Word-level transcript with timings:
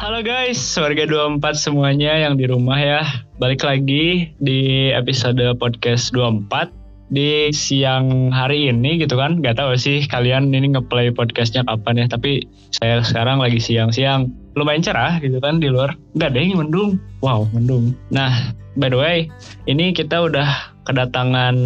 Halo 0.00 0.24
guys, 0.24 0.56
warga 0.80 1.04
24 1.04 1.44
semuanya 1.60 2.16
yang 2.16 2.40
di 2.40 2.48
rumah 2.48 2.80
ya. 2.80 3.04
Balik 3.36 3.60
lagi 3.60 4.32
di 4.40 4.88
episode 4.96 5.44
podcast 5.60 6.16
24 6.16 6.72
di 7.12 7.52
siang 7.52 8.32
hari 8.32 8.72
ini 8.72 8.96
gitu 8.96 9.20
kan. 9.20 9.44
Gak 9.44 9.60
tahu 9.60 9.76
sih 9.76 10.08
kalian 10.08 10.56
ini 10.56 10.72
ngeplay 10.72 11.12
podcastnya 11.12 11.68
kapan 11.68 12.00
ya. 12.00 12.16
Tapi 12.16 12.48
saya 12.72 13.04
sekarang 13.04 13.44
lagi 13.44 13.60
siang-siang. 13.60 14.32
Lumayan 14.56 14.80
cerah 14.80 15.20
gitu 15.20 15.36
kan 15.36 15.60
di 15.60 15.68
luar. 15.68 15.92
Gak 16.16 16.32
deh, 16.32 16.48
mendung. 16.48 16.96
Wow, 17.20 17.52
mendung. 17.52 17.92
Nah, 18.08 18.56
by 18.80 18.88
the 18.88 18.96
way, 18.96 19.28
ini 19.68 19.92
kita 19.92 20.16
udah 20.16 20.80
kedatangan 20.88 21.60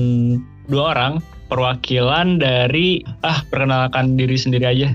dua 0.66 0.90
orang 0.90 1.22
perwakilan 1.46 2.42
dari 2.42 2.98
ah 3.22 3.46
perkenalkan 3.46 4.18
diri 4.18 4.34
sendiri 4.34 4.66
aja. 4.66 4.90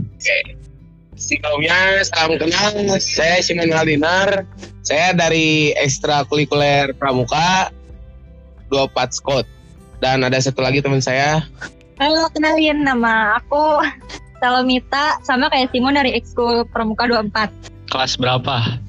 Sebelumnya 1.20 2.00
salam 2.08 2.40
kenal, 2.40 2.96
saya 3.04 3.44
Simon 3.44 3.76
Halinar. 3.76 4.48
Saya 4.88 5.12
dari 5.12 5.76
ekstrakurikuler 5.76 6.96
Pramuka 6.96 7.76
24 8.72 9.20
Scott. 9.20 9.44
Dan 10.00 10.24
ada 10.24 10.40
satu 10.40 10.63
lagi 10.63 10.80
teman 10.80 11.04
saya. 11.04 11.44
Halo, 12.00 12.32
kenalin 12.32 12.88
nama 12.88 13.36
aku 13.36 13.84
Salomita 14.40 15.20
sama 15.27 15.52
kayak 15.52 15.76
Simon 15.76 16.00
dari 16.00 16.16
Ekskul 16.16 16.63
Pramuka 16.72 17.04
24. 17.12 17.91
Kelas 17.91 18.16
berapa? 18.16 18.80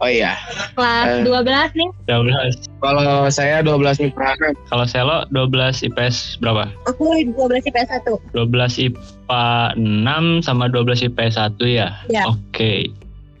Oh 0.00 0.08
iya, 0.08 0.32
Kelas 0.72 1.20
Eh. 1.20 1.28
12 1.28 1.76
nih. 1.76 1.88
12. 2.08 2.56
kalau 2.80 3.28
saya 3.28 3.60
12 3.60 4.00
Mitra. 4.00 4.32
Kalau 4.72 4.84
Selo 4.88 5.28
12 5.28 5.84
IPS 5.92 6.40
berapa? 6.40 6.72
Aku 6.88 7.12
12 7.36 7.68
IPS 7.68 8.08
1. 8.08 8.32
12 8.32 8.80
IPA 8.80 9.76
6 9.76 10.40
sama 10.40 10.72
12 10.72 11.04
IPS 11.04 11.36
1 11.36 11.68
ya? 11.68 11.92
Ya. 12.08 12.24
Oke. 12.32 12.88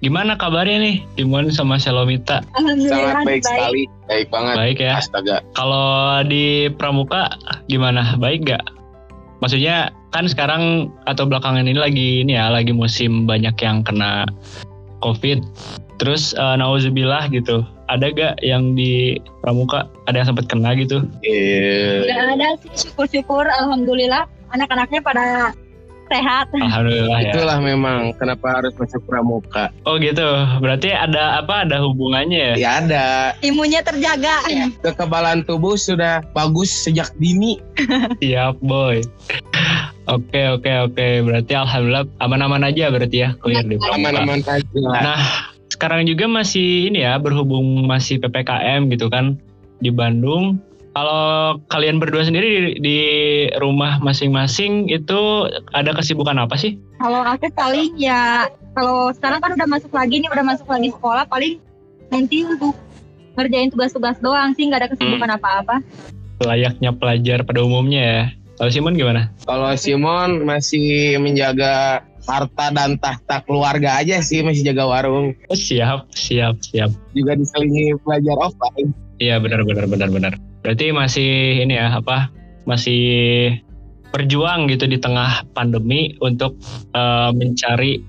Gimana 0.04 0.36
kabarnya 0.36 0.80
nih 0.80 0.96
Timon 1.16 1.48
sama 1.48 1.80
Selomita? 1.80 2.44
Alhamdulillah 2.56 3.20
Sangat 3.20 3.24
baik 3.24 3.42
sekali, 3.44 3.82
baik 4.08 4.26
banget. 4.28 4.54
Baik 4.56 4.78
ya. 4.80 4.94
Astaga. 5.00 5.36
Kalau 5.56 6.20
di 6.28 6.68
Pramuka 6.76 7.36
gimana? 7.72 8.16
Baik 8.20 8.48
gak? 8.48 8.64
Maksudnya 9.40 9.92
kan 10.12 10.28
sekarang 10.28 10.92
atau 11.08 11.24
belakangan 11.24 11.64
ini 11.64 11.76
lagi 11.76 12.08
ini 12.24 12.36
ya, 12.36 12.52
lagi 12.52 12.76
musim 12.76 13.24
banyak 13.24 13.56
yang 13.64 13.80
kena 13.80 14.28
COVID. 15.00 15.40
Terus 16.00 16.32
uh, 16.34 16.56
nauzubillah 16.56 17.28
gitu. 17.28 17.60
Ada 17.92 18.08
gak 18.14 18.34
yang 18.40 18.72
di 18.72 19.20
Pramuka 19.44 19.84
ada 20.08 20.24
yang 20.24 20.28
sempat 20.32 20.48
kena 20.48 20.72
gitu? 20.74 21.04
Iya. 21.20 22.08
Udah 22.08 22.18
ada 22.34 22.48
sih 22.64 22.88
syukur-syukur 22.88 23.44
Alhamdulillah 23.44 24.24
anak-anaknya 24.56 25.00
pada 25.04 25.52
sehat. 26.10 26.46
Alhamdulillah 26.50 27.18
ya. 27.22 27.32
Itulah 27.32 27.58
memang 27.62 28.12
kenapa 28.18 28.58
harus 28.60 28.74
masuk 28.74 28.98
Pramuka. 29.06 29.70
Oh 29.86 29.96
gitu. 30.02 30.26
Berarti 30.58 30.90
ada 30.90 31.38
apa? 31.38 31.62
Ada 31.64 31.78
hubungannya 31.86 32.54
ya? 32.54 32.54
Ya 32.58 32.70
ada, 32.82 33.06
Imunnya 33.46 33.80
terjaga. 33.86 34.42
kekebalan 34.82 35.46
tubuh 35.46 35.78
sudah 35.78 36.26
bagus 36.34 36.68
sejak 36.74 37.14
dini. 37.22 37.62
Siap 38.20 38.58
boy. 38.60 39.00
Oke 40.10 40.42
oke 40.50 40.90
oke. 40.90 41.06
Berarti 41.22 41.52
alhamdulillah 41.54 42.10
aman-aman 42.18 42.66
aja 42.66 42.90
berarti 42.90 43.16
ya 43.22 43.30
clear 43.38 43.62
di 43.62 43.78
Pramuka. 43.78 43.96
Aman-aman 44.02 44.40
saja. 44.42 44.82
Nah 44.98 45.49
sekarang 45.80 46.04
juga 46.04 46.28
masih 46.28 46.92
ini 46.92 47.08
ya 47.08 47.16
berhubung 47.16 47.88
masih 47.88 48.20
ppkm 48.20 48.92
gitu 48.92 49.08
kan 49.08 49.40
di 49.80 49.88
Bandung. 49.88 50.60
Kalau 50.92 51.56
kalian 51.72 51.96
berdua 51.96 52.20
sendiri 52.28 52.76
di, 52.76 52.84
di 52.84 53.00
rumah 53.56 53.96
masing-masing 54.04 54.92
itu 54.92 55.48
ada 55.72 55.96
kesibukan 55.96 56.36
apa 56.36 56.60
sih? 56.60 56.76
Kalau 57.00 57.24
aku 57.24 57.48
paling 57.56 57.96
ya 57.96 58.52
kalau 58.76 59.08
sekarang 59.16 59.40
kan 59.40 59.56
udah 59.56 59.68
masuk 59.72 59.88
lagi 59.96 60.20
nih 60.20 60.28
udah 60.28 60.44
masuk 60.44 60.68
lagi 60.68 60.92
sekolah 60.92 61.24
paling 61.32 61.56
nanti 62.12 62.44
untuk 62.44 62.76
ngerjain 63.40 63.72
tugas-tugas 63.72 64.20
doang 64.20 64.52
sih 64.52 64.68
nggak 64.68 64.84
ada 64.84 64.90
kesibukan 64.92 65.32
apa-apa. 65.40 65.80
Layaknya 66.44 66.92
pelajar 66.92 67.40
pada 67.48 67.64
umumnya 67.64 68.02
ya. 68.04 68.24
Kalau 68.60 68.68
Simon 68.68 69.00
gimana? 69.00 69.32
Kalau 69.48 69.72
Simon 69.80 70.44
masih 70.44 71.16
menjaga 71.16 72.04
harta 72.30 72.70
dan 72.70 72.94
tahta 73.02 73.42
keluarga 73.42 73.98
aja 73.98 74.22
sih, 74.22 74.46
masih 74.46 74.70
jaga 74.70 74.86
warung. 74.86 75.34
Oh, 75.50 75.58
siap 75.58 76.06
siap 76.14 76.62
siap. 76.62 76.94
Juga 77.10 77.34
diselingi 77.34 77.98
pelajar 78.06 78.38
offline. 78.38 78.94
Iya 79.18 79.42
benar 79.42 79.66
benar 79.66 79.90
benar 79.90 80.08
benar. 80.14 80.32
Berarti 80.62 80.94
masih 80.94 81.60
ini 81.66 81.74
ya 81.74 81.98
apa? 81.98 82.30
Masih 82.64 83.02
berjuang 84.14 84.70
gitu 84.70 84.86
di 84.86 84.96
tengah 85.02 85.42
pandemi 85.52 86.14
untuk 86.22 86.54
eh, 86.94 87.30
mencari 87.34 88.00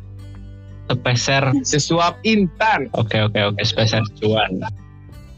sepeser. 0.91 1.43
Sesuap 1.63 2.19
intan. 2.27 2.91
Oke 2.93 3.23
oke 3.23 3.39
oke 3.55 3.61
sepeser 3.63 4.03
cuan. 4.19 4.61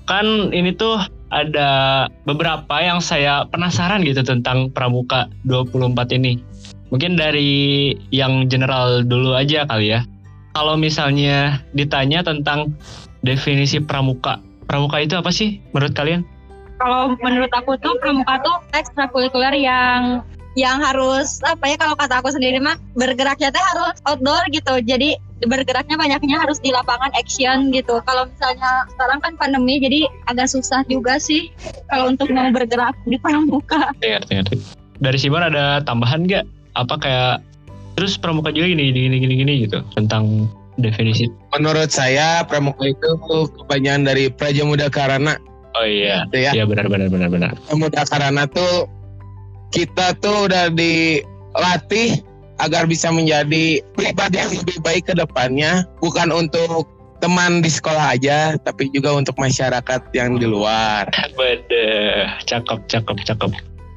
Kan 0.04 0.52
ini 0.52 0.76
tuh 0.76 1.00
ada 1.34 2.06
beberapa 2.30 2.78
yang 2.82 3.02
saya 3.02 3.50
penasaran 3.50 4.06
gitu 4.06 4.22
tentang 4.22 4.70
Pramuka 4.70 5.30
24 5.50 6.18
ini. 6.22 6.38
Mungkin 6.90 7.16
dari 7.18 7.94
yang 8.12 8.48
general 8.52 9.06
dulu 9.06 9.34
aja 9.38 9.66
kali 9.70 9.96
ya. 9.96 10.04
Kalau 10.54 10.78
misalnya 10.78 11.64
ditanya 11.74 12.22
tentang 12.22 12.78
definisi 13.26 13.82
pramuka, 13.82 14.38
pramuka 14.70 15.02
itu 15.02 15.18
apa 15.18 15.34
sih 15.34 15.58
menurut 15.74 15.94
kalian? 15.98 16.22
Kalau 16.78 17.16
menurut 17.22 17.50
aku 17.56 17.80
tuh 17.82 17.98
pramuka 17.98 18.38
tuh 18.44 18.58
ekstrakurikuler 18.76 19.56
yang 19.58 20.22
yang 20.54 20.78
harus 20.78 21.42
apa 21.42 21.66
ya 21.66 21.76
kalau 21.82 21.98
kata 21.98 22.22
aku 22.22 22.30
sendiri 22.30 22.62
mah 22.62 22.78
bergeraknya 22.94 23.50
teh 23.50 23.64
harus 23.74 23.98
outdoor 24.06 24.46
gitu. 24.54 24.78
Jadi 24.86 25.18
bergeraknya 25.44 25.98
banyaknya 25.98 26.38
harus 26.40 26.62
di 26.62 26.70
lapangan 26.70 27.10
action 27.18 27.74
gitu. 27.74 28.00
Kalau 28.06 28.30
misalnya 28.30 28.86
sekarang 28.94 29.20
kan 29.20 29.34
pandemi 29.36 29.82
jadi 29.82 30.06
agak 30.30 30.54
susah 30.54 30.86
juga 30.86 31.18
sih 31.18 31.50
kalau 31.90 32.14
untuk 32.14 32.30
mau 32.30 32.48
bergerak 32.54 32.94
di 33.10 33.18
pramuka. 33.18 33.92
Ngerti, 34.02 34.34
ngerti. 34.38 34.56
Dari 35.02 35.18
Simon 35.18 35.44
ada 35.50 35.82
tambahan 35.82 36.30
nggak? 36.30 36.46
Apa 36.74 36.98
kayak 36.98 37.36
terus 37.94 38.18
pramuka 38.18 38.50
juga 38.50 38.74
gini 38.74 38.90
gini 38.90 39.18
gini 39.22 39.34
gini 39.38 39.54
gitu 39.70 39.80
tentang 39.94 40.50
definisi. 40.78 41.30
Menurut 41.54 41.94
saya 41.94 42.42
Pramuka 42.46 42.90
itu 42.90 43.10
kepanjangan 43.62 44.10
dari 44.10 44.30
Praja 44.34 44.66
Muda 44.66 44.90
Karana. 44.90 45.38
Oh 45.78 45.86
iya. 45.86 46.26
Gitu 46.30 46.50
ya. 46.50 46.52
Iya 46.54 46.64
benar 46.66 46.90
benar 46.90 47.10
benar 47.10 47.30
benar. 47.30 47.54
Muda 47.74 48.06
Karana 48.10 48.50
tuh 48.50 48.90
kita 49.74 50.18
tuh 50.22 50.50
udah 50.50 50.70
dilatih 50.74 52.22
agar 52.62 52.86
bisa 52.86 53.10
menjadi 53.10 53.82
pribadi 53.98 54.38
yang 54.38 54.54
lebih 54.54 54.78
baik 54.82 55.04
ke 55.10 55.14
depannya. 55.18 55.86
Bukan 56.02 56.30
untuk 56.30 56.90
teman 57.24 57.64
di 57.64 57.72
sekolah 57.72 58.20
aja, 58.20 58.60
tapi 58.68 58.92
juga 58.92 59.16
untuk 59.16 59.40
masyarakat 59.40 60.02
yang 60.12 60.36
di 60.38 60.44
luar. 60.44 61.08
Bede, 61.40 62.28
cakep, 62.44 62.84
cakep, 62.92 63.18
cakep. 63.24 63.52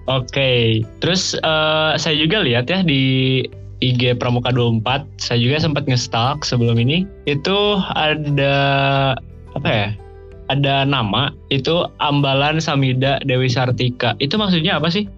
Oke, 0.07 0.87
terus 1.03 1.35
eh, 1.35 1.93
saya 1.99 2.15
juga 2.15 2.39
lihat 2.47 2.71
ya 2.71 2.87
di 2.87 3.43
IG 3.83 4.17
Pramuka 4.17 4.55
24, 4.55 5.05
saya 5.21 5.39
juga 5.43 5.59
sempat 5.61 5.85
nge-stalk 5.85 6.47
sebelum 6.47 6.79
ini. 6.81 7.05
Itu 7.29 7.83
ada 7.93 8.57
apa 9.53 9.69
ya? 9.69 9.89
Ada 10.47 10.87
nama 10.87 11.35
itu 11.51 11.91
Ambalan 11.99 12.63
Samida 12.63 13.19
Dewi 13.27 13.51
Sartika. 13.51 14.15
Itu 14.23 14.39
maksudnya 14.39 14.79
apa 14.79 14.89
sih? 14.95 15.11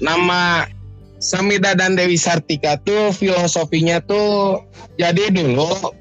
Nama 0.00 0.64
Samida 1.20 1.76
dan 1.76 1.94
Dewi 1.94 2.16
Sartika 2.16 2.80
tuh 2.80 3.12
filosofinya 3.12 4.00
tuh 4.04 4.64
jadi 4.96 5.28
dulu 5.28 5.92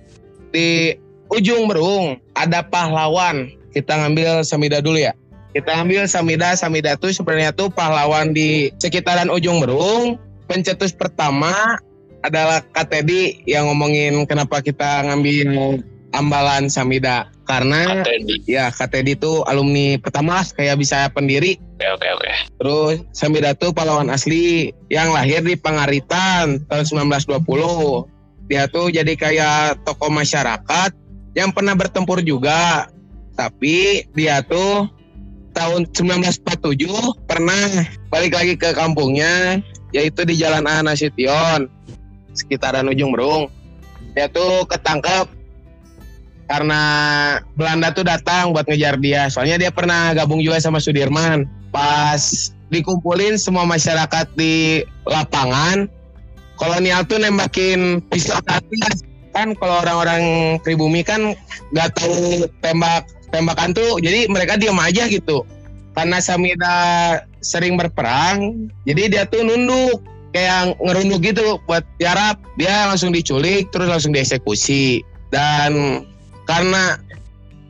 di 0.56 0.96
ujung 1.28 1.68
berung 1.68 2.18
ada 2.40 2.64
pahlawan. 2.64 3.52
Kita 3.76 4.00
ngambil 4.00 4.48
Samida 4.48 4.80
dulu 4.80 5.02
ya. 5.04 5.12
Kita 5.54 5.86
ambil 5.86 6.10
Samida, 6.10 6.58
Samida 6.58 6.98
tuh 6.98 7.14
sebenarnya 7.14 7.54
tuh 7.54 7.70
pahlawan 7.70 8.34
di 8.34 8.74
sekitaran 8.82 9.30
ujung 9.30 9.62
berung. 9.62 10.18
Pencetus 10.50 10.92
pertama 10.92 11.78
adalah 12.26 12.66
Katedi 12.74 13.46
yang 13.46 13.70
ngomongin 13.70 14.26
kenapa 14.26 14.66
kita 14.66 15.06
ngambil 15.06 15.80
ambalan 16.18 16.74
Samida. 16.74 17.30
Karena 17.44 18.02
Atendi. 18.02 18.40
ya 18.50 18.74
Katedi 18.74 19.14
tuh 19.20 19.44
alumni 19.46 20.00
pertama 20.00 20.40
lah, 20.42 20.48
kayak 20.48 20.80
bisa 20.80 21.12
pendiri 21.12 21.60
Oke, 21.84 22.00
oke, 22.00 22.08
oke. 22.16 22.32
Terus 22.64 22.96
Samida 23.12 23.52
tuh 23.60 23.76
pahlawan 23.76 24.08
asli 24.08 24.72
yang 24.88 25.12
lahir 25.12 25.44
di 25.44 25.60
Pangaritan 25.60 26.64
tahun 26.72 27.12
1920. 27.12 27.44
Dia 28.48 28.72
tuh 28.72 28.88
jadi 28.88 29.12
kayak 29.20 29.84
tokoh 29.84 30.08
masyarakat 30.08 30.96
yang 31.36 31.52
pernah 31.52 31.76
bertempur 31.76 32.24
juga. 32.24 32.88
Tapi 33.36 34.08
dia 34.16 34.40
tuh 34.48 34.88
tahun 35.54 35.88
1947 35.94 36.90
pernah 37.30 37.70
balik 38.10 38.34
lagi 38.36 38.54
ke 38.58 38.74
kampungnya 38.74 39.62
yaitu 39.94 40.26
di 40.26 40.34
Jalan 40.36 40.66
A 40.66 40.82
Nasution 40.82 41.70
sekitaran 42.34 42.90
ujung 42.90 43.14
Berung. 43.14 43.48
Dia 44.18 44.30
tuh 44.30 44.66
ketangkep 44.70 45.30
karena 46.50 46.82
Belanda 47.56 47.94
tuh 47.94 48.06
datang 48.06 48.52
buat 48.52 48.66
ngejar 48.68 48.98
dia. 49.00 49.30
Soalnya 49.30 49.58
dia 49.58 49.72
pernah 49.74 50.14
gabung 50.14 50.42
juga 50.42 50.60
sama 50.60 50.82
Sudirman. 50.82 51.46
Pas 51.74 52.54
dikumpulin 52.70 53.38
semua 53.38 53.66
masyarakat 53.66 54.30
di 54.38 54.86
lapangan, 55.06 55.90
kolonial 56.58 57.06
tuh 57.06 57.22
nembakin 57.22 58.02
ke 58.10 58.18
atas. 58.34 59.06
Kan 59.34 59.58
kalau 59.58 59.82
orang-orang 59.82 60.24
pribumi 60.62 61.02
kan 61.02 61.34
nggak 61.74 61.90
tahu 61.98 62.46
tembak 62.62 63.10
tembakan 63.34 63.74
tuh 63.74 63.98
jadi 64.00 64.30
mereka 64.30 64.56
diam 64.56 64.78
aja 64.78 65.10
gitu. 65.10 65.42
Karena 65.94 66.18
Samida 66.22 66.78
sering 67.42 67.78
berperang 67.78 68.70
jadi 68.86 69.10
dia 69.10 69.24
tuh 69.26 69.46
nunduk 69.46 70.02
kayak 70.34 70.74
ngerunduk 70.82 71.22
gitu 71.22 71.62
buat 71.70 71.86
tiarap 72.02 72.42
dia 72.58 72.90
langsung 72.90 73.14
diculik 73.14 73.70
terus 73.74 73.90
langsung 73.90 74.14
dieksekusi. 74.14 75.02
Dan 75.34 76.06
karena 76.46 77.02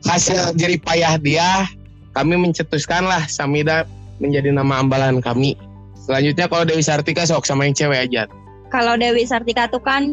hasil 0.04 0.52
jerih 0.60 0.80
payah 0.84 1.16
dia 1.16 1.64
kami 2.12 2.36
mencetuskanlah 2.36 3.24
Samida 3.26 3.88
menjadi 4.20 4.52
nama 4.52 4.84
ambalan 4.84 5.18
kami. 5.24 5.56
Selanjutnya 6.04 6.46
kalau 6.46 6.68
Dewi 6.68 6.84
Sartika 6.84 7.24
sok 7.24 7.48
sama 7.48 7.64
yang 7.64 7.72
cewek 7.72 8.12
aja. 8.12 8.28
Kalau 8.68 9.00
Dewi 9.00 9.24
Sartika 9.24 9.66
tuh 9.72 9.80
kan 9.80 10.04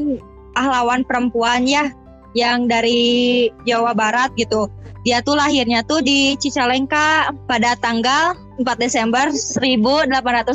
pahlawan 0.56 1.04
perempuan 1.08 1.68
ya 1.68 1.92
yang 2.36 2.68
dari 2.68 3.52
Jawa 3.68 3.92
Barat 3.92 4.32
gitu. 4.40 4.72
Dia 5.02 5.18
tuh 5.26 5.34
lahirnya 5.34 5.82
tuh 5.82 6.06
di 6.06 6.38
Cicalengka 6.38 7.34
pada 7.50 7.74
tanggal 7.82 8.38
4 8.62 8.78
Desember 8.78 9.34
1884. 9.34 10.54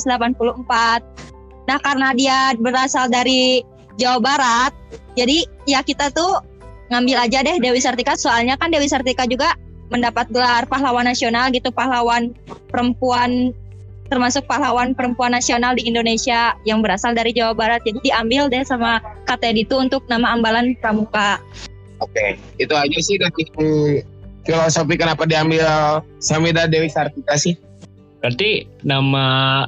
Nah, 1.67 1.79
karena 1.83 2.15
dia 2.15 2.55
berasal 2.55 3.11
dari 3.11 3.67
Jawa 3.99 4.23
Barat, 4.23 4.71
jadi 5.19 5.43
ya 5.67 5.83
kita 5.83 6.15
tuh 6.15 6.39
ngambil 6.95 7.27
aja 7.27 7.43
deh 7.43 7.59
Dewi 7.59 7.83
Sartika 7.83 8.15
soalnya 8.15 8.55
kan 8.55 8.71
Dewi 8.71 8.87
Sartika 8.87 9.27
juga 9.27 9.59
mendapat 9.91 10.31
gelar 10.31 10.63
pahlawan 10.71 11.11
nasional 11.11 11.51
gitu, 11.51 11.75
pahlawan 11.75 12.31
perempuan 12.71 13.51
termasuk 14.09 14.47
pahlawan 14.47 14.95
perempuan 14.95 15.35
nasional 15.35 15.75
di 15.75 15.87
Indonesia 15.87 16.55
yang 16.65 16.81
berasal 16.81 17.13
dari 17.15 17.35
Jawa 17.35 17.53
Barat. 17.53 17.83
Jadi 17.85 18.11
diambil 18.11 18.51
deh 18.51 18.63
sama 18.63 19.03
KTD 19.27 19.67
itu 19.67 19.77
untuk 19.77 20.07
nama 20.07 20.35
ambalan 20.35 20.75
pramuka. 20.79 21.43
Oke, 21.99 22.37
itu 22.61 22.75
aja 22.77 22.99
sih 23.01 23.17
dari 23.17 23.43
filosofi 24.45 24.95
kenapa 24.95 25.25
diambil 25.25 26.01
Samida 26.21 26.69
Dewi 26.69 26.93
Sartika 26.93 27.35
sih. 27.41 27.57
Berarti 28.27 28.67
nama 28.83 29.27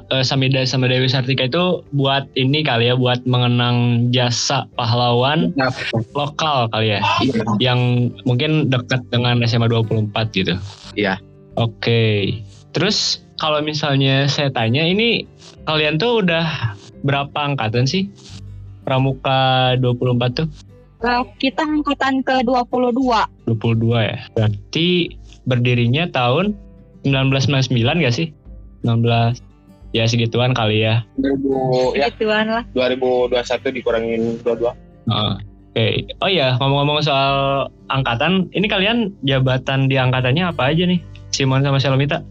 eh, 0.09 0.25
Samida 0.25 0.65
sama 0.65 0.89
Dewi 0.89 1.07
Sartika 1.07 1.47
itu 1.47 1.85
buat 1.93 2.27
ini 2.35 2.65
kali 2.65 2.89
ya, 2.91 2.95
buat 2.97 3.23
mengenang 3.23 4.09
jasa 4.11 4.67
pahlawan 4.75 5.55
Nah, 5.55 5.71
lokal 6.17 6.67
kali 6.73 6.97
ya, 6.97 6.99
iya. 7.23 7.43
yang 7.71 8.11
mungkin 8.27 8.67
dekat 8.67 9.05
dengan 9.13 9.39
SMA 9.45 9.69
24 9.69 10.11
gitu. 10.35 10.59
Iya. 10.97 11.21
Oke. 11.55 12.35
Terus 12.73 13.25
kalau 13.39 13.63
misalnya 13.63 14.29
saya 14.29 14.53
tanya 14.53 14.85
ini 14.85 15.25
kalian 15.65 15.97
tuh 15.97 16.21
udah 16.21 16.75
berapa 17.01 17.33
angkatan 17.33 17.87
sih? 17.89 18.11
Pramuka 18.85 19.73
24 19.79 20.39
tuh? 20.43 20.47
Kalau 20.99 21.23
kita 21.39 21.63
angkatan 21.63 22.19
ke-22. 22.27 22.99
22 23.47 23.55
ya. 24.03 24.17
Berarti 24.35 25.15
berdirinya 25.47 26.11
tahun 26.11 26.57
1999 27.07 28.03
gak 28.03 28.15
sih? 28.15 28.27
19 28.83 29.39
ya 29.95 30.03
segituan 30.05 30.51
kali 30.51 30.83
ya. 30.83 31.07
2000 31.17 31.95
ya 31.97 32.07
Gituan 32.11 32.47
lah. 32.51 32.63
2021 32.75 33.77
dikurangin 33.79 34.21
22. 34.43 34.75
Heeh. 35.09 35.35
Oke. 35.69 36.09
Oh 36.19 36.29
iya, 36.29 36.57
ngomong-ngomong 36.57 37.05
soal 37.05 37.67
angkatan, 37.93 38.49
ini 38.57 38.65
kalian 38.65 39.13
jabatan 39.21 39.85
di 39.85 39.95
angkatannya 40.01 40.49
apa 40.49 40.73
aja 40.73 40.89
nih? 40.89 40.99
Simon 41.29 41.61
sama 41.61 41.77
Shalomita? 41.77 42.25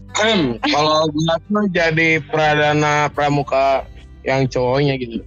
Kalau 0.67 1.07
tuh 1.47 1.65
jadi 1.71 2.19
pradana 2.27 3.07
pramuka 3.09 3.87
yang 4.27 4.43
cowoknya 4.51 4.99
gitu. 4.99 5.23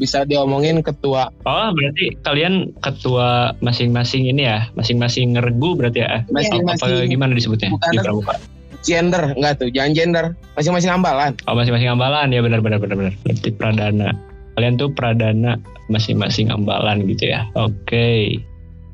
Bisa 0.00 0.26
diomongin 0.26 0.82
ketua 0.82 1.30
Oh, 1.46 1.68
berarti 1.70 2.18
kalian 2.26 2.74
ketua 2.82 3.54
masing-masing 3.62 4.26
ini 4.26 4.50
ya, 4.50 4.66
masing-masing 4.74 5.38
ngergu 5.38 5.78
berarti 5.78 6.02
ya? 6.02 6.26
Apa 6.26 6.42
masing-masing 6.42 7.06
gimana 7.06 7.32
disebutnya 7.38 7.70
Bukan. 7.70 7.92
di 7.94 7.98
pramuka? 8.02 8.34
gender 8.82 9.30
enggak 9.38 9.62
tuh, 9.62 9.70
jangan 9.70 9.92
gender. 9.94 10.24
Masing-masing 10.58 10.90
ambalan. 10.90 11.32
Oh, 11.46 11.54
masing-masing 11.54 11.86
ambalan 11.94 12.34
ya 12.34 12.42
benar-benar 12.42 12.82
benar-benar. 12.82 13.14
Berarti 13.22 13.48
pradana. 13.54 14.10
Kalian 14.52 14.76
tuh 14.76 14.88
pradana 14.88 15.56
masing-masing 15.86 16.48
ambalan 16.48 17.04
gitu 17.06 17.28
ya. 17.28 17.48
Oke. 17.54 18.38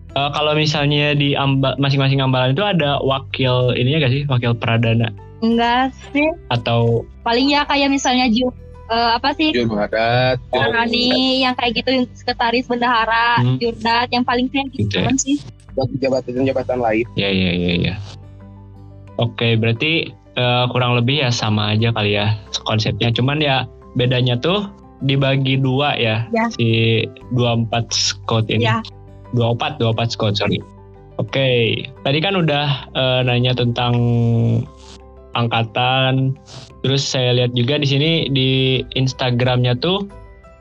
Eh, 0.09 0.31
kalau 0.33 0.53
misalnya 0.53 1.13
di 1.13 1.35
amba, 1.35 1.75
masing-masing 1.77 2.19
ambalan 2.19 2.53
itu 2.53 2.63
ada 2.63 2.99
wakil 2.99 3.71
ininya 3.73 4.03
gak 4.03 4.13
sih? 4.13 4.23
Wakil 4.25 4.55
pradana 4.55 5.11
Enggak 5.39 5.95
sih. 6.11 6.27
atau 6.49 7.07
Paling 7.23 7.47
ya 7.49 7.63
kayak 7.63 7.87
misalnya 7.89 8.27
Ju 8.27 8.51
eh, 8.89 9.11
apa 9.15 9.31
sih? 9.33 9.53
Juru 9.53 9.77
adat. 9.77 10.41
Rani 10.51 11.43
yang 11.43 11.53
kayak 11.55 11.77
gitu 11.77 11.91
yang 11.93 12.05
sekretaris 12.11 12.67
bendahara, 12.67 13.39
Hmm. 13.39 13.59
Jurdat 13.59 14.09
yang 14.09 14.25
paling 14.25 14.49
keren 14.49 14.67
Gitu 14.71 14.89
gitu 14.89 14.97
ya. 14.99 15.07
kan 15.07 15.17
sih. 15.17 15.37
Buat 15.77 15.95
jabatan-jabatan 15.95 16.79
lain. 16.81 17.05
ya 17.15 17.29
ya 17.29 17.51
ya 17.53 17.73
ya. 17.85 17.95
Oke, 19.17 19.55
berarti 19.55 20.09
eh, 20.35 20.65
kurang 20.71 20.95
lebih 20.95 21.21
ya 21.21 21.31
sama 21.31 21.75
aja 21.75 21.91
kali 21.91 22.15
ya 22.15 22.35
konsepnya. 22.63 23.11
Cuman 23.11 23.39
ya 23.39 23.67
bedanya 23.93 24.35
tuh 24.35 24.67
dibagi 25.05 25.59
dua 25.61 25.95
ya, 25.95 26.27
Ya. 26.35 26.51
si 26.55 27.03
24 27.35 27.91
scout 27.93 28.47
ini. 28.51 28.67
Ya. 28.67 28.83
24 29.37 29.77
24 29.79 30.15
scout 30.15 30.35
sorry. 30.41 30.59
Oke, 31.19 31.83
tadi 32.07 32.19
kan 32.23 32.39
udah 32.39 32.89
eh, 32.95 33.21
nanya 33.27 33.53
tentang 33.55 33.95
angkatan. 35.35 36.39
Terus 36.87 37.03
saya 37.03 37.35
lihat 37.35 37.53
juga 37.55 37.79
di 37.79 37.87
sini 37.91 38.11
di 38.31 38.81
Instagramnya 38.95 39.77
tuh 39.79 40.07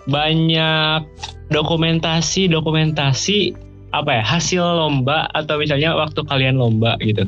banyak 0.09 1.05
dokumentasi 1.53 2.47
dokumentasi 2.51 3.55
apa 3.95 4.19
ya 4.19 4.23
hasil 4.23 4.61
lomba 4.61 5.31
atau 5.31 5.59
misalnya 5.59 5.95
waktu 5.95 6.19
kalian 6.27 6.59
lomba 6.59 6.99
gitu. 6.99 7.23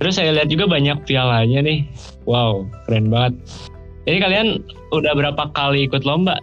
Terus 0.00 0.18
saya 0.18 0.34
lihat 0.34 0.50
juga 0.50 0.66
banyak 0.66 1.04
pialanya 1.06 1.62
nih. 1.62 1.86
Wow, 2.26 2.66
keren 2.86 3.06
banget. 3.12 3.34
Ini 4.02 4.18
kalian 4.18 4.48
udah 4.90 5.12
berapa 5.14 5.42
kali 5.54 5.86
ikut 5.86 6.02
lomba? 6.02 6.38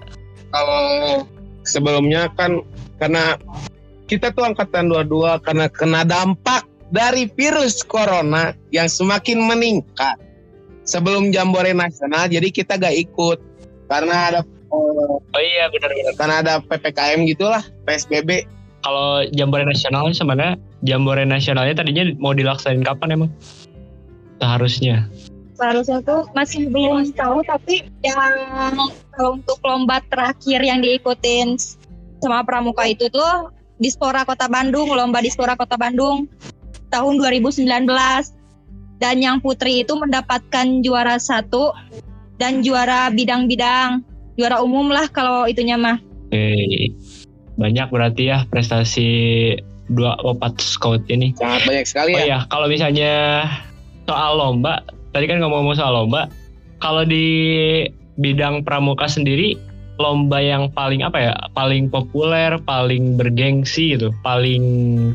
Kalau 0.56 1.28
sebelumnya 1.68 2.32
kan 2.40 2.64
karena 2.98 3.36
kita 4.08 4.32
tuh 4.34 4.48
angkatan 4.48 4.90
22 4.90 5.46
karena 5.46 5.66
kena 5.70 6.02
dampak 6.08 6.66
dari 6.90 7.30
virus 7.38 7.86
corona 7.86 8.56
yang 8.74 8.90
semakin 8.90 9.46
meningkat. 9.46 10.18
Sebelum 10.90 11.30
Jambore 11.30 11.70
Nasional 11.70 12.26
jadi 12.34 12.50
kita 12.50 12.82
gak 12.82 12.98
ikut 12.98 13.38
karena 13.86 14.34
ada 14.34 14.42
Oh 14.70 15.42
iya 15.42 15.66
benar-benar. 15.74 16.14
karena 16.14 16.36
ada 16.46 16.54
PPKM 16.62 17.26
gitulah, 17.26 17.66
PSBB. 17.90 18.46
Kalau 18.86 19.26
Jambore 19.34 19.66
Nasional 19.66 20.06
ini 20.08 20.16
sebenarnya 20.16 20.54
Jambore 20.86 21.26
Nasionalnya 21.26 21.82
tadinya 21.82 22.06
mau 22.22 22.38
dilaksanain 22.38 22.86
kapan 22.86 23.18
emang? 23.18 23.32
Seharusnya. 24.38 25.10
Seharusnya 25.60 26.00
tuh 26.08 26.24
masih 26.32 26.72
belum 26.72 27.12
tahu 27.12 27.44
tapi 27.44 27.84
yang 28.00 28.80
kalau 29.12 29.36
untuk 29.36 29.60
lomba 29.68 30.00
terakhir 30.08 30.64
yang 30.64 30.80
diikutin 30.80 31.60
sama 32.24 32.48
pramuka 32.48 32.88
itu 32.88 33.12
tuh 33.12 33.52
Dispora 33.80 34.24
Kota 34.24 34.48
Bandung, 34.48 34.92
lomba 34.92 35.20
Dispora 35.20 35.60
Kota 35.60 35.76
Bandung 35.76 36.32
tahun 36.92 37.20
2019. 37.20 37.64
Dan 39.00 39.16
yang 39.24 39.40
putri 39.40 39.88
itu 39.88 39.96
mendapatkan 39.96 40.84
juara 40.84 41.16
satu 41.16 41.72
dan 42.36 42.60
juara 42.60 43.08
bidang-bidang, 43.08 44.04
juara 44.36 44.60
umum 44.60 44.92
lah 44.92 45.08
kalau 45.08 45.48
itunya 45.48 45.80
mah. 45.80 46.00
Oke. 46.28 46.92
Banyak 47.56 47.88
berarti 47.92 48.28
ya 48.28 48.44
prestasi 48.52 49.08
dua 49.88 50.20
opat 50.24 50.60
scout 50.60 51.04
ini. 51.08 51.32
Sangat 51.40 51.64
banyak 51.64 51.86
sekali 51.88 52.12
Oh 52.16 52.20
ya. 52.20 52.26
iya, 52.28 52.40
kalau 52.52 52.68
misalnya 52.68 53.12
soal 54.04 54.36
lomba, 54.36 54.84
tadi 55.12 55.26
kan 55.26 55.42
ngomong-ngomong 55.42 55.78
soal 55.78 55.94
lomba, 55.94 56.30
kalau 56.80 57.04
di 57.04 57.86
bidang 58.20 58.64
pramuka 58.64 59.08
sendiri, 59.08 59.56
lomba 60.00 60.40
yang 60.40 60.72
paling 60.72 61.04
apa 61.04 61.18
ya, 61.20 61.34
paling 61.56 61.92
populer, 61.92 62.56
paling 62.64 63.20
bergengsi 63.20 63.96
gitu, 63.96 64.16
paling 64.24 64.64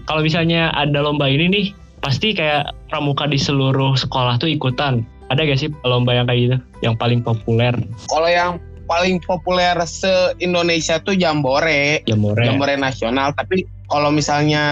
kalau 0.05 0.21
misalnya 0.21 0.73
ada 0.77 1.01
lomba 1.01 1.29
ini 1.29 1.49
nih, 1.49 1.67
pasti 2.05 2.37
kayak 2.37 2.73
pramuka 2.93 3.25
di 3.25 3.41
seluruh 3.41 3.97
sekolah 3.97 4.37
tuh 4.37 4.53
ikutan. 4.53 5.05
Ada 5.33 5.49
gak 5.49 5.57
sih 5.57 5.73
lomba 5.89 6.13
yang 6.13 6.29
kayak 6.29 6.41
gitu, 6.45 6.57
yang 6.85 6.95
paling 7.01 7.25
populer? 7.25 7.73
Kalau 8.13 8.29
yang 8.29 8.61
paling 8.85 9.17
populer 9.25 9.73
se-Indonesia 9.81 11.01
tuh 11.01 11.17
Jambore, 11.17 12.05
Jambore. 12.05 12.45
Jambore 12.45 12.77
nasional. 12.77 13.33
Tapi 13.33 13.65
kalau 13.89 14.13
misalnya 14.13 14.65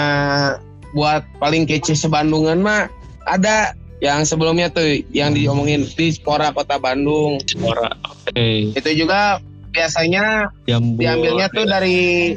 buat 0.92 1.24
paling 1.40 1.64
kece 1.64 1.96
sebandungan 1.96 2.60
mah 2.60 2.92
ada 3.24 3.72
yang 4.02 4.26
sebelumnya 4.26 4.66
tuh 4.66 4.82
yang 5.14 5.30
diomongin 5.30 5.87
di 5.87 6.11
Spora 6.11 6.50
Kota 6.50 6.75
Bandung. 6.76 7.38
Suara. 7.47 7.94
Oke. 8.02 8.75
Itu 8.75 8.90
juga 8.99 9.38
biasanya 9.71 10.50
Jambore. 10.66 10.99
diambilnya 10.99 11.47
tuh 11.54 11.64
dari 11.64 12.35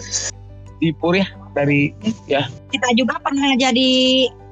Dipur 0.78 1.18
ya, 1.18 1.26
dari 1.58 1.90
Kita 2.70 2.90
juga 2.94 3.18
pernah 3.18 3.58
jadi 3.58 3.92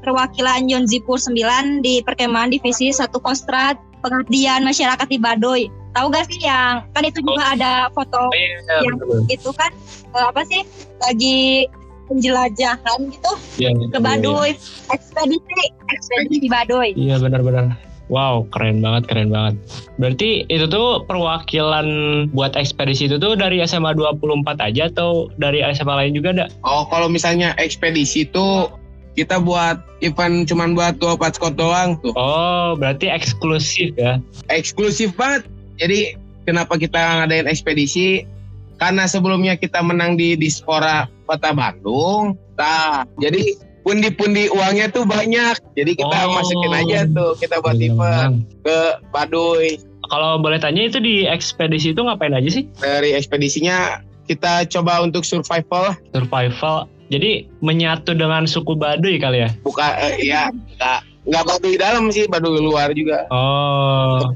perwakilan 0.01 0.65
Yonzipur 0.67 1.21
9 1.21 1.85
di 1.85 2.01
perkemahan 2.01 2.49
divisi 2.49 2.89
1 2.89 3.13
Kostrad 3.21 3.77
pengabdian 4.01 4.65
masyarakat 4.65 5.07
di 5.07 5.21
Baduy. 5.21 5.61
Tahu 5.93 6.09
gak 6.09 6.25
sih 6.25 6.41
yang 6.41 6.81
kan 6.97 7.05
itu 7.05 7.21
juga 7.21 7.53
ada 7.53 7.93
foto 7.93 8.17
Oh, 8.17 8.33
iya, 8.33 8.81
Yang- 8.81 8.97
betul. 9.05 9.19
itu 9.29 9.49
kan 9.53 9.71
eh, 10.17 10.25
apa 10.25 10.41
sih 10.49 10.61
lagi 10.97 11.69
penjelajahan 12.07 12.99
gitu 13.09 13.31
Iya, 13.59 13.69
ke 13.91 13.99
Baduy 13.99 14.51
ekspedisi 14.91 15.63
ekspedisi 15.91 16.47
Baduy 16.51 16.89
Iya 16.97 17.19
benar-benar. 17.19 17.93
Wow, 18.11 18.45
keren 18.51 18.83
banget, 18.83 19.07
keren 19.07 19.31
banget. 19.31 19.55
Berarti 19.95 20.43
itu 20.51 20.67
tuh 20.67 21.07
perwakilan 21.07 21.87
buat 22.35 22.53
ekspedisi 22.53 23.07
itu 23.07 23.15
tuh 23.15 23.39
dari 23.39 23.63
SMA 23.63 23.95
24 23.95 24.59
aja 24.59 24.91
atau 24.91 25.31
dari 25.39 25.63
SMA 25.71 25.93
lain 25.95 26.13
juga 26.13 26.29
ada? 26.35 26.45
Oh, 26.67 26.83
kalau 26.91 27.07
misalnya 27.07 27.55
ekspedisi 27.55 28.27
itu 28.27 28.67
kita 29.15 29.39
buat 29.39 29.79
event 30.03 30.49
cuman 30.49 30.75
buat 30.75 30.99
dua 30.99 31.15
empat 31.15 31.39
skot 31.39 31.55
doang 31.55 31.95
tuh. 32.03 32.11
Oh, 32.19 32.75
berarti 32.75 33.07
eksklusif 33.07 33.95
ya? 33.95 34.19
Eksklusif 34.51 35.15
banget. 35.15 35.47
Jadi 35.79 36.19
kenapa 36.43 36.75
kita 36.75 37.23
ngadain 37.23 37.47
ekspedisi? 37.47 38.27
Karena 38.83 39.07
sebelumnya 39.07 39.55
kita 39.55 39.79
menang 39.79 40.19
di 40.19 40.35
Dispora 40.35 41.07
Kota 41.23 41.55
Bandung. 41.55 42.35
Nah, 42.59 43.07
jadi 43.15 43.55
pundi-pundi 43.87 44.51
uangnya 44.51 44.91
tuh 44.91 45.07
banyak. 45.07 45.55
Jadi 45.71 45.95
kita 45.95 46.17
Oh. 46.27 46.35
masukin 46.35 46.75
aja 46.75 47.07
tuh 47.07 47.31
kita 47.39 47.63
buat 47.63 47.79
Iya, 47.79 47.95
event 47.95 48.43
ke 48.59 48.77
Baduy. 49.15 49.79
Kalau 50.11 50.35
boleh 50.43 50.59
tanya 50.59 50.83
itu 50.83 50.99
di 50.99 51.23
ekspedisi 51.23 51.95
itu 51.95 52.03
ngapain 52.03 52.35
aja 52.35 52.49
sih? 52.51 52.67
Dari 52.75 53.15
ekspedisinya 53.15 54.03
kita 54.27 54.67
coba 54.67 54.99
untuk 54.99 55.23
survival. 55.23 55.95
Survival. 56.11 56.91
Jadi 57.07 57.47
menyatu 57.63 58.11
dengan 58.11 58.43
suku 58.43 58.75
Baduy 58.75 59.15
kali 59.15 59.47
ya? 59.47 59.49
Buka 59.63 59.95
eh, 59.95 60.27
ya 60.27 60.51
nggak 60.51 60.99
nggak 61.23 61.43
Baduy 61.47 61.79
dalam 61.79 62.11
sih, 62.11 62.27
Baduy 62.27 62.59
luar 62.59 62.91
juga. 62.91 63.31
Oh. 63.31 64.27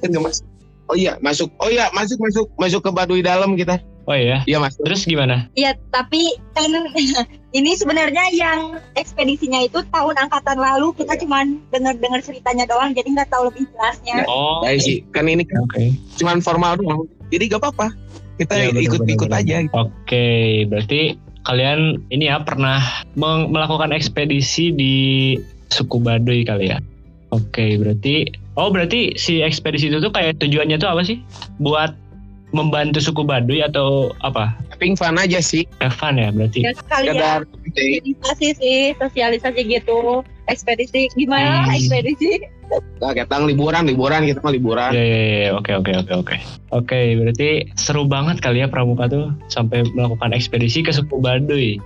Oh 0.88 0.96
iya, 0.96 1.20
masuk. 1.20 1.52
Oh 1.60 1.68
iya, 1.68 1.92
masuk 1.92 2.16
masuk 2.24 2.48
masuk 2.56 2.80
ke 2.80 2.92
Baduy 2.96 3.20
dalam 3.20 3.60
kita. 3.60 3.84
Oh 4.08 4.16
iya. 4.18 4.42
Iya, 4.48 4.58
masuk. 4.58 4.88
Terus 4.88 5.04
gimana? 5.06 5.52
Iya, 5.54 5.76
tapi 5.92 6.34
kan 6.56 6.72
ini 7.58 7.72
sebenarnya 7.76 8.32
yang 8.34 8.80
ekspedisinya 8.96 9.62
itu 9.68 9.84
tahun 9.92 10.16
angkatan 10.28 10.58
lalu 10.58 10.96
kita 10.96 11.20
cuman 11.20 11.60
dengar-dengar 11.70 12.24
ceritanya 12.24 12.66
doang, 12.66 12.96
jadi 12.96 13.08
nggak 13.12 13.30
tahu 13.30 13.52
lebih 13.52 13.68
jelasnya. 13.76 14.24
Oh, 14.26 14.64
Baik 14.64 14.82
sih, 14.82 14.98
kan 15.12 15.28
ini 15.28 15.44
kan 15.44 15.68
Oke. 15.68 15.94
cuman 16.18 16.40
formal 16.40 16.80
doang. 16.80 17.06
Jadi 17.28 17.52
gak 17.52 17.60
apa-apa. 17.60 17.92
Kita 18.40 18.54
Iya, 18.56 18.70
benar, 18.72 18.86
ikut-ikut 18.88 19.30
aja. 19.34 19.56
benar. 19.68 19.76
Oke, 19.76 20.28
berarti 20.72 21.02
kalian 21.44 22.04
ini 22.12 22.32
ya 22.32 22.40
pernah 22.44 22.80
melakukan 23.20 23.92
ekspedisi 23.92 24.72
di 24.72 24.96
suku 25.68 26.00
Baduy 26.00 26.48
kali 26.48 26.72
ya? 26.72 26.80
Oke, 27.36 27.76
berarti 27.76 28.24
oh 28.56 28.72
berarti 28.72 29.20
si 29.20 29.44
ekspedisi 29.44 29.92
itu 29.92 30.00
tuh 30.00 30.12
kayak 30.16 30.40
tujuannya 30.40 30.80
tuh 30.80 30.88
apa 30.88 31.04
sih? 31.04 31.20
Buat 31.60 31.92
membantu 32.52 33.04
suku 33.04 33.22
Baduy 33.22 33.60
atau 33.60 34.16
apa? 34.24 34.56
Having 34.72 34.94
fun 34.96 35.20
aja 35.20 35.40
sih. 35.40 35.68
Evan 35.84 36.16
ya 36.16 36.30
berarti. 36.32 36.60
Ya 36.64 36.72
sekalian 36.72 37.44
sosialisasi 37.44 38.48
sih, 38.56 38.82
sosialisasi 38.96 39.62
gitu. 39.68 40.24
Ekspedisi 40.48 41.12
gimana 41.14 41.68
Hmm. 41.68 41.76
ekspedisi? 41.76 42.40
Nah, 43.00 43.16
kita 43.16 43.40
liburan, 43.40 43.88
liburan 43.88 44.28
kita 44.28 44.44
mau 44.44 44.52
liburan. 44.52 44.92
Ya, 44.92 45.00
ya, 45.00 45.20
ya, 45.20 45.50
oke, 45.56 45.72
oke, 45.72 45.92
oke, 46.04 46.14
oke. 46.20 46.36
Oke, 46.76 47.00
berarti 47.16 47.50
seru 47.80 48.04
banget 48.04 48.44
kali 48.44 48.60
ya 48.60 48.68
Pramuka 48.68 49.08
tuh 49.08 49.32
sampai 49.48 49.88
melakukan 49.96 50.36
ekspedisi 50.36 50.84
ke 50.84 50.92
suku 50.92 51.20
Baduy. 51.20 51.80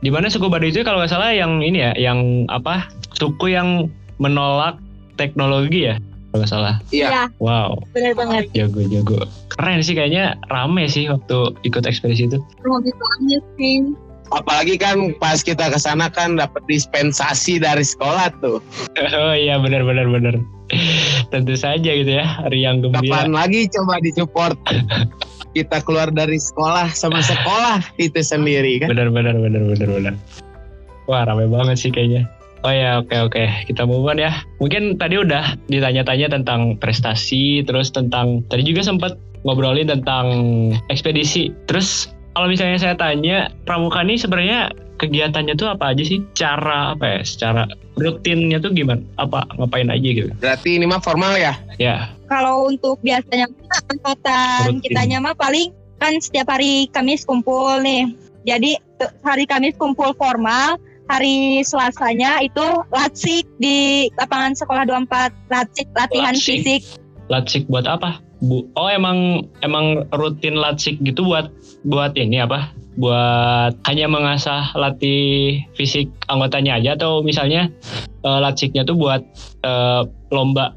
Di 0.00 0.08
mana 0.08 0.28
suku 0.28 0.48
Baduy 0.48 0.72
itu 0.72 0.80
kalau 0.80 1.00
nggak 1.00 1.12
salah 1.12 1.32
yang 1.32 1.60
ini 1.60 1.80
ya, 1.80 1.92
yang 1.96 2.48
apa? 2.48 2.88
Suku 3.16 3.52
yang 3.52 3.88
menolak 4.16 4.80
teknologi 5.20 5.92
ya, 5.92 6.00
kalau 6.32 6.40
nggak 6.40 6.52
salah. 6.52 6.74
Iya. 6.88 7.08
Ya, 7.08 7.24
Wow, 7.40 7.84
benar 7.92 8.12
banget. 8.16 8.48
jago, 8.56 8.80
jago. 8.88 9.20
Keren 9.54 9.80
sih 9.86 9.94
kayaknya 9.94 10.34
rame 10.50 10.90
sih 10.90 11.06
waktu 11.06 11.54
ikut 11.62 11.86
ekspedisi 11.86 12.26
itu. 12.26 12.38
Gitu 12.42 13.04
aja 13.20 13.38
sih. 13.58 13.94
Apalagi 14.34 14.80
kan 14.80 15.14
pas 15.20 15.44
kita 15.44 15.70
ke 15.70 15.78
sana 15.78 16.10
kan 16.10 16.34
dapat 16.34 16.64
dispensasi 16.66 17.62
dari 17.62 17.86
sekolah 17.86 18.34
tuh. 18.42 18.58
oh 19.20 19.34
iya, 19.36 19.60
benar, 19.62 19.86
benar, 19.86 20.10
benar. 20.10 20.34
Tentu 21.30 21.54
saja 21.54 21.86
gitu 21.86 22.08
ya, 22.08 22.26
riang 22.50 22.82
gembira. 22.82 23.28
Kapan 23.28 23.30
lagi 23.36 23.68
coba 23.70 24.00
disupport 24.02 24.58
kita 25.56 25.78
keluar 25.86 26.10
dari 26.10 26.40
sekolah 26.40 26.90
sama 26.90 27.22
sekolah 27.22 27.78
itu 28.02 28.18
sendiri 28.18 28.82
kan. 28.82 28.90
Benar 28.90 29.14
benar 29.14 29.38
benar 29.38 29.62
benar 29.70 29.88
benar. 29.88 30.14
Wah 31.06 31.22
rame 31.28 31.46
banget 31.46 31.76
sih 31.78 31.90
kayaknya. 31.94 32.26
Oh 32.64 32.72
ya 32.72 33.04
oke 33.04 33.12
oke 33.28 33.44
kita 33.68 33.84
move 33.84 34.08
on 34.08 34.16
ya. 34.16 34.32
Mungkin 34.56 34.96
tadi 34.96 35.20
udah 35.20 35.60
ditanya-tanya 35.68 36.32
tentang 36.32 36.80
prestasi, 36.80 37.60
terus 37.68 37.92
tentang 37.92 38.40
tadi 38.48 38.64
juga 38.64 38.80
sempat 38.80 39.20
ngobrolin 39.44 39.92
tentang 39.92 40.26
ekspedisi. 40.88 41.52
Terus 41.68 42.08
kalau 42.32 42.48
misalnya 42.48 42.80
saya 42.80 42.96
tanya 42.96 43.52
pramuka 43.68 44.00
ini 44.00 44.16
sebenarnya 44.16 44.72
kegiatannya 44.96 45.54
tuh 45.60 45.68
apa 45.76 45.92
aja 45.92 46.02
sih? 46.08 46.24
Cara 46.32 46.96
apa 46.96 47.04
ya? 47.04 47.20
Secara 47.20 47.68
rutinnya 48.00 48.56
tuh 48.58 48.72
gimana? 48.72 49.04
Apa 49.20 49.44
ngapain 49.60 49.92
aja 49.92 50.08
gitu? 50.08 50.32
Berarti 50.40 50.80
ini 50.80 50.88
mah 50.88 51.04
formal 51.04 51.36
ya. 51.36 51.60
Ya. 51.76 52.16
Kalau 52.32 52.72
untuk 52.72 52.96
biasanya 53.04 53.44
angkatan 53.92 54.80
Rutin. 54.80 54.80
kitanya 54.80 55.20
mah 55.20 55.36
paling 55.36 55.68
kan 56.00 56.16
setiap 56.16 56.48
hari 56.48 56.88
Kamis 56.90 57.28
kumpul 57.28 57.84
nih. 57.84 58.08
Jadi 58.48 58.80
hari 59.20 59.44
Kamis 59.44 59.76
kumpul 59.76 60.16
formal, 60.16 60.80
hari 61.08 61.60
Selasanya 61.64 62.40
itu 62.44 62.64
latsik 62.92 63.44
di 63.60 64.08
lapangan 64.16 64.56
sekolah 64.56 64.84
24 64.88 65.32
latsik 65.52 65.86
latihan 65.92 66.34
Latsik. 66.34 66.64
fisik. 66.64 66.82
Latsik 67.28 67.64
buat 67.68 67.88
apa? 67.88 68.20
Bu, 68.44 68.68
oh 68.76 68.88
emang 68.92 69.48
emang 69.64 70.04
rutin 70.12 70.60
latsik 70.60 71.00
gitu 71.00 71.24
buat 71.24 71.48
buat 71.88 72.12
ini 72.16 72.44
apa? 72.44 72.72
Buat 72.94 73.80
hanya 73.90 74.06
mengasah 74.06 74.70
latih 74.76 75.58
fisik 75.74 76.06
anggotanya 76.28 76.78
aja 76.78 76.94
atau 76.94 77.24
misalnya 77.24 77.72
eh, 78.22 78.38
latsiknya 78.44 78.86
tuh 78.86 78.96
buat 79.00 79.22
eh, 79.64 80.02
lomba 80.30 80.76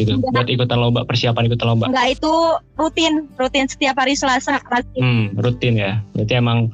gitu, 0.00 0.16
Enggak. 0.18 0.32
buat 0.32 0.48
ikutan 0.48 0.78
lomba, 0.80 1.00
persiapan 1.04 1.44
ikutan 1.46 1.66
lomba. 1.70 1.86
Enggak 1.92 2.08
itu 2.16 2.32
rutin, 2.80 3.28
rutin 3.36 3.66
setiap 3.68 3.96
hari 4.00 4.16
Selasa 4.16 4.56
latsik. 4.58 5.00
Hmm, 5.00 5.36
rutin 5.36 5.76
ya. 5.76 6.00
Berarti 6.16 6.34
emang 6.40 6.72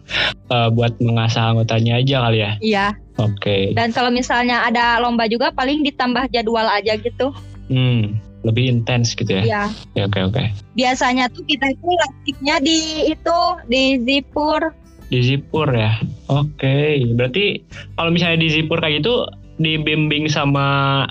eh, 0.51 0.69
buat 0.71 0.95
mengasah 1.03 1.55
anggotanya 1.55 1.99
aja 2.01 2.17
kali 2.29 2.39
ya. 2.41 2.53
Iya. 2.63 2.87
Oke. 3.17 3.73
Dan 3.73 3.91
kalau 3.97 4.13
misalnya 4.13 4.69
ada 4.69 5.01
lomba 5.01 5.25
juga 5.27 5.49
paling 5.51 5.81
ditambah 5.85 6.29
jadwal 6.31 6.69
aja 6.69 6.95
gitu. 7.01 7.33
Hmm, 7.67 8.21
lebih 8.47 8.71
intens 8.71 9.17
gitu 9.17 9.29
ya. 9.29 9.43
Iya. 9.43 9.63
Ya, 9.99 10.03
Oke, 10.07 10.21
oke. 10.23 10.45
Biasanya 10.79 11.27
tuh 11.33 11.43
kita 11.49 11.67
itu 11.73 11.87
latsiknya 11.89 12.57
di 12.63 12.79
itu 13.11 13.39
di 13.67 13.83
Zipur. 14.07 14.71
Di 15.11 15.19
Zipur 15.23 15.71
ya. 15.71 15.99
Oke, 16.31 17.03
berarti 17.15 17.63
kalau 17.99 18.11
misalnya 18.15 18.43
di 18.43 18.49
Zipur 18.55 18.79
kayak 18.79 19.03
gitu 19.03 19.27
dibimbing 19.57 20.29
sama 20.29 21.05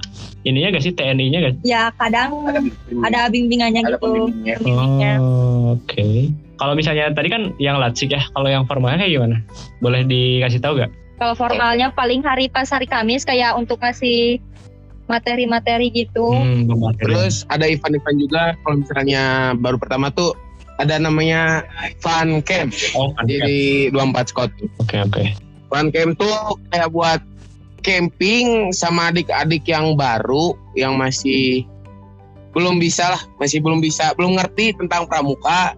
ininya 0.46 0.78
gak 0.78 0.86
sih 0.86 0.94
TNI-nya 0.94 1.40
gak? 1.50 1.56
Ya 1.66 1.90
kadang 1.98 2.46
ada 3.02 3.28
bimbingannya 3.30 3.82
Ada 3.82 3.98
gitu. 3.98 4.30
pembimbingnya. 4.62 5.18
Oh, 5.18 5.76
oke. 5.78 6.30
Kalau 6.56 6.74
misalnya 6.78 7.12
tadi 7.12 7.28
kan 7.28 7.52
yang 7.60 7.82
latsik 7.82 8.14
ya, 8.14 8.22
kalau 8.32 8.48
yang 8.48 8.64
formalnya 8.64 9.04
kayak 9.04 9.14
gimana? 9.18 9.38
Boleh 9.82 10.06
dikasih 10.06 10.62
tahu 10.62 10.80
gak? 10.86 10.92
Kalau 11.16 11.34
formalnya 11.34 11.92
paling 11.96 12.22
hari 12.22 12.52
pas 12.52 12.68
hari 12.70 12.86
Kamis 12.86 13.24
kayak 13.24 13.56
untuk 13.56 13.80
ngasih 13.82 14.40
materi-materi 15.06 15.94
gitu. 15.94 16.34
Hmm. 16.34 16.70
Terus 16.98 17.46
ada 17.50 17.66
event-event 17.70 18.18
juga 18.18 18.44
kalau 18.66 18.82
misalnya 18.82 19.54
baru 19.58 19.78
pertama 19.78 20.10
tuh 20.10 20.34
ada 20.76 21.00
namanya 21.00 21.64
fun 22.04 22.44
camp 22.44 22.76
oh, 22.98 23.16
kan. 23.16 23.24
di 23.30 23.88
24 23.94 24.32
Scott. 24.32 24.52
Oke, 24.84 25.00
oke. 25.00 25.24
Fun 25.72 25.88
camp 25.94 26.20
tuh 26.20 26.60
kayak 26.74 26.92
buat 26.92 27.22
camping 27.86 28.74
sama 28.74 29.14
adik-adik 29.14 29.62
yang 29.70 29.94
baru 29.94 30.58
yang 30.74 30.98
masih 30.98 31.62
belum 32.58 32.82
bisa 32.82 33.14
lah, 33.14 33.22
masih 33.38 33.62
belum 33.62 33.84
bisa, 33.84 34.18
belum 34.18 34.42
ngerti 34.42 34.74
tentang 34.74 35.06
pramuka. 35.06 35.78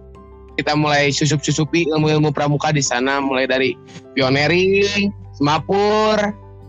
Kita 0.56 0.74
mulai 0.74 1.12
susup-susupi 1.12 1.86
ilmu-ilmu 1.92 2.34
pramuka 2.34 2.74
di 2.74 2.82
sana 2.82 3.22
mulai 3.22 3.46
dari 3.46 3.76
pioneering, 4.16 5.12
semapur, 5.36 6.18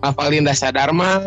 ngafalin 0.05 0.46
dasar 0.46 0.75
dharma, 0.75 1.17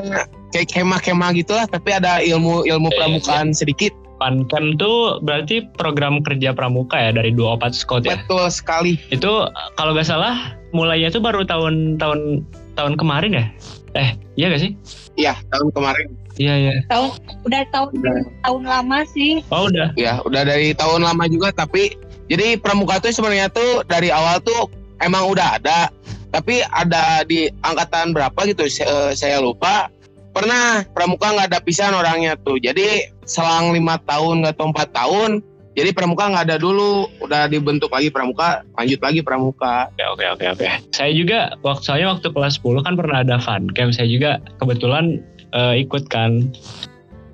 kayak 0.54 0.70
kemah-kemah 0.70 1.34
gitulah 1.34 1.66
tapi 1.66 1.90
ada 1.96 2.22
ilmu-ilmu 2.22 2.92
Iya, 2.92 2.96
pramukaan 3.00 3.50
sedikit. 3.56 3.90
Pancam 4.22 4.78
tuh 4.78 5.18
berarti 5.26 5.66
program 5.74 6.22
kerja 6.22 6.54
pramuka 6.54 6.94
ya 6.94 7.10
dari 7.10 7.34
24 7.34 7.74
Scott 7.74 8.06
ya. 8.06 8.14
Betul 8.22 8.46
sekali. 8.54 8.94
Itu 9.10 9.50
kalau 9.74 9.98
nggak 9.98 10.06
salah 10.06 10.54
mulainya 10.70 11.10
tuh 11.10 11.18
baru 11.18 11.42
tahun 11.42 11.98
tahun 11.98 12.46
tahun 12.78 12.94
kemarin 13.02 13.34
ya? 13.34 13.46
Eh, 13.92 14.16
iya 14.40 14.48
gak 14.48 14.62
sih? 14.62 14.72
Iya, 15.20 15.36
tahun 15.52 15.68
kemarin. 15.76 16.08
Iya, 16.40 16.54
iya. 16.56 16.72
Tahun 16.88 17.12
udah 17.44 17.62
tahun 17.68 17.90
Udah. 18.00 18.16
tahun 18.48 18.62
lama 18.64 18.98
sih. 19.12 19.44
Oh, 19.52 19.68
udah. 19.68 19.92
Ya, 20.00 20.24
udah 20.24 20.42
dari 20.48 20.72
tahun 20.72 21.04
lama 21.04 21.28
juga 21.28 21.52
tapi 21.52 21.92
jadi 22.32 22.56
pramuka 22.56 22.96
tuh 23.04 23.12
sebenarnya 23.12 23.52
tuh 23.52 23.84
dari 23.84 24.08
awal 24.08 24.40
tuh 24.40 24.72
emang 25.04 25.28
udah 25.28 25.60
ada. 25.60 25.92
Tapi 26.32 26.64
ada 26.72 27.20
di 27.28 27.52
angkatan 27.60 28.16
berapa 28.16 28.40
gitu 28.48 28.64
saya, 28.72 29.12
saya 29.12 29.36
lupa. 29.44 29.92
Pernah 30.32 30.88
pramuka 30.96 31.28
nggak 31.28 31.52
ada 31.52 31.60
pisan 31.60 31.92
orangnya 31.92 32.40
tuh. 32.40 32.56
Jadi 32.56 33.04
selang 33.28 33.76
lima 33.76 34.00
tahun 34.08 34.48
atau 34.48 34.72
empat 34.72 34.88
tahun 34.96 35.44
Jadi 35.72 35.90
pramuka 35.96 36.28
nggak 36.28 36.44
ada 36.52 36.56
dulu, 36.60 37.08
udah 37.24 37.48
dibentuk 37.48 37.88
lagi 37.88 38.12
pramuka, 38.12 38.60
lanjut 38.76 39.00
lagi 39.00 39.24
pramuka. 39.24 39.88
Oke 39.96 40.04
oke 40.04 40.24
oke 40.36 40.46
oke. 40.52 40.68
Saya 40.92 41.12
juga 41.16 41.56
waktu 41.64 41.84
saya 41.88 42.04
waktu 42.12 42.28
kelas 42.28 42.60
10 42.60 42.84
kan 42.84 42.94
pernah 42.94 43.24
ada 43.24 43.40
fun 43.40 43.72
camp. 43.72 43.96
Saya 43.96 44.04
juga 44.12 44.36
kebetulan 44.60 45.24
uh, 45.56 45.72
ikut 45.72 46.12
kan. 46.12 46.52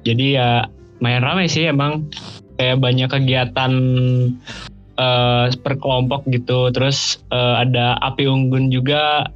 Jadi 0.06 0.38
ya 0.38 0.70
main 1.02 1.18
ramai 1.18 1.50
sih 1.50 1.66
emang 1.66 2.06
kayak 2.62 2.78
banyak 2.78 3.10
kegiatan 3.10 3.72
uh, 5.02 5.50
per 5.58 5.74
kelompok 5.82 6.22
gitu. 6.30 6.70
Terus 6.70 7.18
uh, 7.34 7.58
ada 7.58 7.98
api 8.06 8.30
unggun 8.30 8.70
juga. 8.70 9.26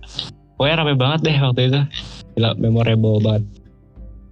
Pokoknya 0.55 0.79
rame 0.79 0.95
banget 0.95 1.21
deh 1.27 1.37
waktu 1.43 1.63
itu. 1.75 1.81
Gila, 2.39 2.55
memorable 2.55 3.19
banget. 3.19 3.43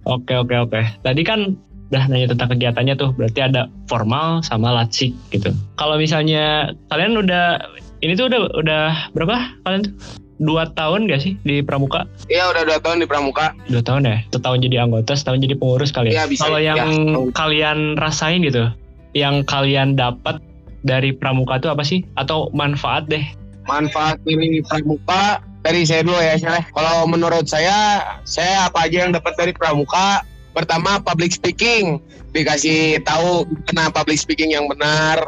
Oke 0.07 0.31
oke 0.39 0.55
oke. 0.55 0.81
Tadi 1.03 1.21
kan 1.27 1.59
udah 1.91 2.03
nanya 2.07 2.31
tentang 2.31 2.55
kegiatannya 2.55 2.95
tuh 2.95 3.11
berarti 3.13 3.39
ada 3.43 3.67
formal 3.91 4.39
sama 4.41 4.71
latsik 4.71 5.11
gitu 5.35 5.51
kalau 5.75 5.99
misalnya 5.99 6.71
kalian 6.87 7.19
udah 7.19 7.59
ini 8.01 8.17
tuh 8.17 8.31
udah 8.31 8.41
udah 8.57 8.85
berapa 9.13 9.61
kalian 9.67 9.91
tuh 9.91 9.93
dua 10.41 10.65
tahun 10.73 11.05
gak 11.05 11.21
sih 11.21 11.37
di 11.45 11.61
Pramuka? 11.61 12.09
Iya 12.25 12.49
udah 12.49 12.65
dua 12.65 12.79
tahun 12.81 13.05
di 13.05 13.07
Pramuka. 13.07 13.53
Dua 13.69 13.85
tahun 13.85 14.09
ya? 14.09 14.17
Setahun 14.33 14.59
jadi 14.65 14.75
anggota, 14.81 15.13
setahun 15.13 15.39
jadi 15.45 15.55
pengurus 15.55 15.93
kali 15.93 16.17
ya? 16.17 16.25
Bisa. 16.25 16.49
Kalau 16.49 16.57
yang 16.57 16.81
ya. 16.81 17.29
kalian 17.37 18.01
rasain 18.01 18.41
gitu, 18.41 18.73
yang 19.13 19.45
kalian 19.45 19.93
dapat 19.93 20.41
dari 20.81 21.13
Pramuka 21.13 21.61
itu 21.61 21.69
apa 21.69 21.85
sih? 21.85 22.01
Atau 22.17 22.49
manfaat 22.57 23.05
deh? 23.05 23.21
Manfaat 23.69 24.17
ini 24.25 24.65
Pramuka 24.65 25.45
dari 25.61 25.85
saya 25.85 26.01
dulu 26.01 26.17
ya. 26.17 26.35
Kalau 26.73 27.05
menurut 27.05 27.45
saya, 27.45 28.01
saya 28.25 28.65
apa 28.65 28.89
aja 28.89 29.05
yang 29.05 29.13
dapat 29.13 29.37
dari 29.37 29.53
Pramuka? 29.53 30.25
Pertama 30.51 30.99
public 30.99 31.31
speaking, 31.31 31.99
dikasih 32.35 32.99
tahu 33.07 33.47
karena 33.67 33.87
public 33.91 34.19
speaking 34.19 34.51
yang 34.51 34.67
benar, 34.67 35.23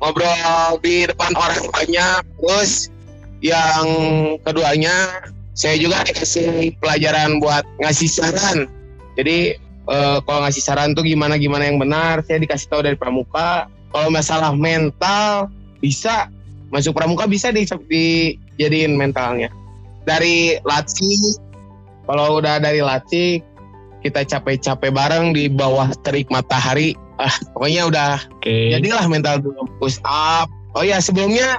ngobrol 0.00 0.76
di 0.84 1.08
depan 1.08 1.32
orang 1.32 1.64
banyak. 1.72 2.20
Terus 2.40 2.92
yang 3.40 3.86
keduanya, 4.44 5.24
saya 5.56 5.80
juga 5.80 6.04
dikasih 6.04 6.76
pelajaran 6.80 7.40
buat 7.40 7.64
ngasih 7.80 8.08
saran. 8.12 8.68
Jadi 9.16 9.56
eh, 9.88 10.18
kalau 10.28 10.40
ngasih 10.44 10.62
saran 10.64 10.92
tuh 10.92 11.04
gimana 11.04 11.40
gimana 11.40 11.64
yang 11.64 11.80
benar, 11.80 12.20
saya 12.28 12.36
dikasih 12.40 12.68
tahu 12.68 12.84
dari 12.84 12.96
pramuka. 12.96 13.68
Kalau 13.92 14.12
masalah 14.12 14.52
mental 14.52 15.48
bisa 15.80 16.28
masuk 16.68 16.92
pramuka 16.92 17.24
bisa 17.24 17.48
di, 17.54 17.64
dijadiin 17.64 18.92
mentalnya. 18.98 19.48
Dari 20.04 20.60
latih, 20.62 21.40
kalau 22.04 22.38
udah 22.38 22.60
dari 22.60 22.84
latih 22.84 23.40
kita 24.06 24.22
capek-capek 24.22 24.94
bareng 24.94 25.34
di 25.34 25.50
bawah 25.50 25.90
terik 26.06 26.30
matahari. 26.30 26.94
Ah, 27.18 27.32
pokoknya 27.56 27.82
udah 27.90 28.12
okay. 28.38 28.76
jadilah 28.76 29.06
mental 29.10 29.42
dulu 29.42 29.66
push 29.82 29.98
up. 30.06 30.46
Oh 30.78 30.84
ya 30.84 31.02
sebelumnya 31.02 31.58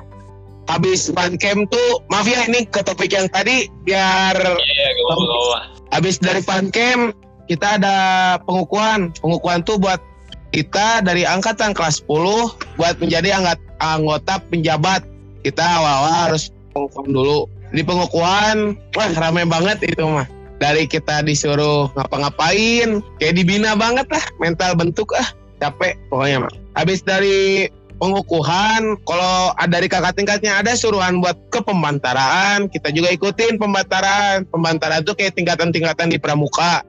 habis 0.72 1.12
fun 1.12 1.36
camp 1.36 1.68
tuh 1.74 1.90
maaf 2.14 2.30
ya 2.30 2.46
ini 2.48 2.64
ke 2.70 2.80
topik 2.86 3.10
yang 3.10 3.26
tadi 3.32 3.66
biar 3.88 4.36
yeah, 4.36 4.92
yeah, 4.94 5.60
habis 5.90 6.22
dari 6.22 6.44
fun 6.46 6.70
camp 6.70 7.18
kita 7.48 7.80
ada 7.80 7.96
pengukuhan. 8.44 9.16
Pengukuhan 9.18 9.64
tuh 9.64 9.80
buat 9.80 10.04
kita 10.52 11.02
dari 11.02 11.24
angkatan 11.24 11.72
kelas 11.72 12.04
10 12.06 12.78
buat 12.78 12.96
menjadi 13.00 13.40
angkat, 13.40 13.60
anggota 13.80 14.40
penjabat. 14.52 15.02
Kita 15.42 15.64
awal-awal 15.64 16.14
harus 16.32 16.52
pengukuhan 16.76 17.10
dulu. 17.16 17.40
Di 17.72 17.82
pengukuhan, 17.84 18.76
wah 18.96 19.12
ramai 19.16 19.44
banget 19.48 19.92
itu 19.92 20.04
mah 20.04 20.28
dari 20.58 20.90
kita 20.90 21.22
disuruh 21.22 21.90
ngapa-ngapain 21.94 23.02
kayak 23.22 23.34
dibina 23.38 23.78
banget 23.78 24.10
lah 24.10 24.26
mental 24.42 24.74
bentuk 24.74 25.14
ah 25.14 25.30
capek 25.62 25.98
pokoknya 26.10 26.46
mah 26.46 26.54
habis 26.78 27.02
dari 27.02 27.70
pengukuhan 27.98 28.98
kalau 29.10 29.54
ada 29.58 29.78
dari 29.78 29.90
kakak 29.90 30.18
tingkatnya 30.18 30.58
ada 30.62 30.78
suruhan 30.78 31.22
buat 31.22 31.38
ke 31.50 31.60
pembantaraan 31.62 32.70
kita 32.70 32.94
juga 32.94 33.14
ikutin 33.14 33.58
pembantaraan. 33.58 34.46
Pembantaraan 34.50 35.04
itu 35.06 35.14
kayak 35.18 35.38
tingkatan-tingkatan 35.38 36.14
di 36.14 36.18
pramuka. 36.22 36.86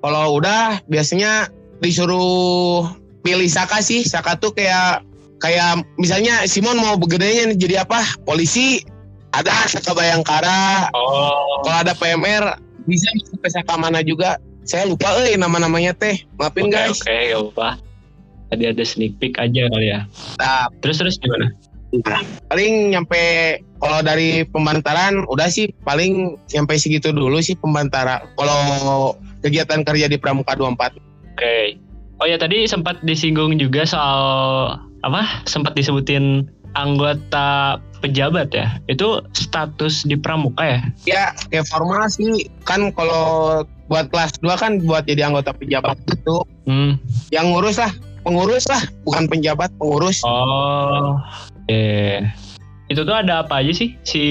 Kalau 0.00 0.40
udah 0.40 0.80
biasanya 0.88 1.48
disuruh 1.84 2.88
pilih 3.20 3.48
saka 3.48 3.84
sih. 3.84 4.04
Saka 4.04 4.36
tuh 4.36 4.52
kayak 4.56 5.04
kayak 5.40 5.84
misalnya 5.96 6.44
Simon 6.48 6.80
mau 6.80 6.96
begedenya 6.96 7.56
jadi 7.56 7.84
apa? 7.84 8.04
Polisi? 8.24 8.84
Ada 9.36 9.68
saka 9.68 9.92
bayangkara. 9.96 10.90
Oh. 10.96 11.62
kalau 11.64 11.76
ada 11.86 11.92
PMR 11.94 12.44
bisa 12.90 13.06
sampai 13.30 13.50
saka 13.54 13.74
mana 13.78 14.02
juga. 14.02 14.42
Saya 14.66 14.90
lupa 14.90 15.14
eh 15.22 15.38
nama-namanya 15.38 15.94
teh. 15.94 16.26
Maafin 16.36 16.68
okay, 16.68 16.74
guys. 16.74 16.98
oke 16.98 17.06
okay, 17.06 17.26
apa 17.32 17.68
tadi 18.50 18.66
ada 18.66 18.82
sneak 18.82 19.14
peek 19.22 19.38
aja 19.38 19.70
kali 19.70 19.94
ya. 19.94 20.04
Nah, 20.42 20.66
terus 20.82 20.98
terus 20.98 21.16
gimana? 21.22 21.54
Nah, 21.90 22.22
paling 22.50 22.94
nyampe 22.94 23.22
kalau 23.78 24.02
dari 24.02 24.42
pembantaran 24.50 25.22
udah 25.30 25.46
sih. 25.46 25.70
Paling 25.86 26.36
nyampe 26.50 26.74
segitu 26.76 27.14
dulu 27.14 27.38
sih 27.38 27.54
pembantara. 27.54 28.26
Kalau 28.34 29.14
kegiatan 29.40 29.86
kerja 29.86 30.10
di 30.10 30.18
Pramuka 30.18 30.58
24 30.58 30.66
oke. 30.66 30.98
Okay. 31.38 31.78
oh 32.20 32.28
ya 32.28 32.36
tadi 32.36 32.68
sempat 32.68 33.00
disinggung 33.06 33.56
juga 33.56 33.86
soal 33.86 34.20
apa? 35.06 35.46
Sempat 35.46 35.78
disebutin 35.78 36.50
anggota 36.76 37.80
pejabat 38.00 38.50
ya? 38.50 38.80
Itu 38.88 39.22
status 39.36 40.08
di 40.08 40.16
pramuka 40.16 40.64
ya? 40.64 40.80
Ya 41.06 41.24
kayak 41.52 41.68
formal 41.68 42.08
sih 42.08 42.48
kan 42.64 42.90
kalau 42.96 43.62
buat 43.86 44.08
kelas 44.08 44.40
2 44.40 44.56
kan 44.56 44.72
buat 44.82 45.04
jadi 45.04 45.28
anggota 45.28 45.52
pejabat 45.54 46.00
itu. 46.08 46.42
Hmm. 46.66 46.96
yang 47.34 47.52
ngurus 47.52 47.78
lah. 47.78 47.92
Pengurus 48.20 48.68
lah. 48.68 48.82
Bukan 49.04 49.28
penjabat 49.28 49.72
pengurus. 49.76 50.22
Oh 50.24 51.20
eh 51.70 52.26
itu 52.90 53.06
tuh 53.06 53.14
ada 53.14 53.46
apa 53.46 53.62
aja 53.62 53.70
sih? 53.70 53.94
Si 54.02 54.24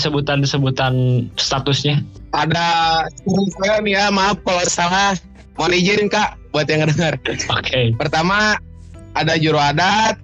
sebutan-sebutan 0.00 1.28
statusnya? 1.36 2.00
Ada 2.32 3.04
saya 3.60 3.84
nih 3.84 4.00
ya. 4.00 4.04
Maaf 4.08 4.40
kalau 4.48 4.64
salah. 4.64 5.12
Mohon 5.60 5.76
izin 5.76 6.08
kak 6.08 6.40
buat 6.56 6.64
yang 6.72 6.88
dengar 6.88 7.20
oke. 7.20 7.44
Okay. 7.60 7.92
pertama 8.00 8.56
ada 9.12 9.36
juru 9.36 9.60
adat. 9.60 10.16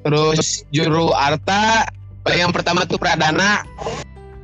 Terus 0.00 0.64
juru 0.72 1.12
arta 1.12 1.84
yang 2.34 2.50
pertama 2.50 2.82
tuh 2.88 2.98
pradana 2.98 3.62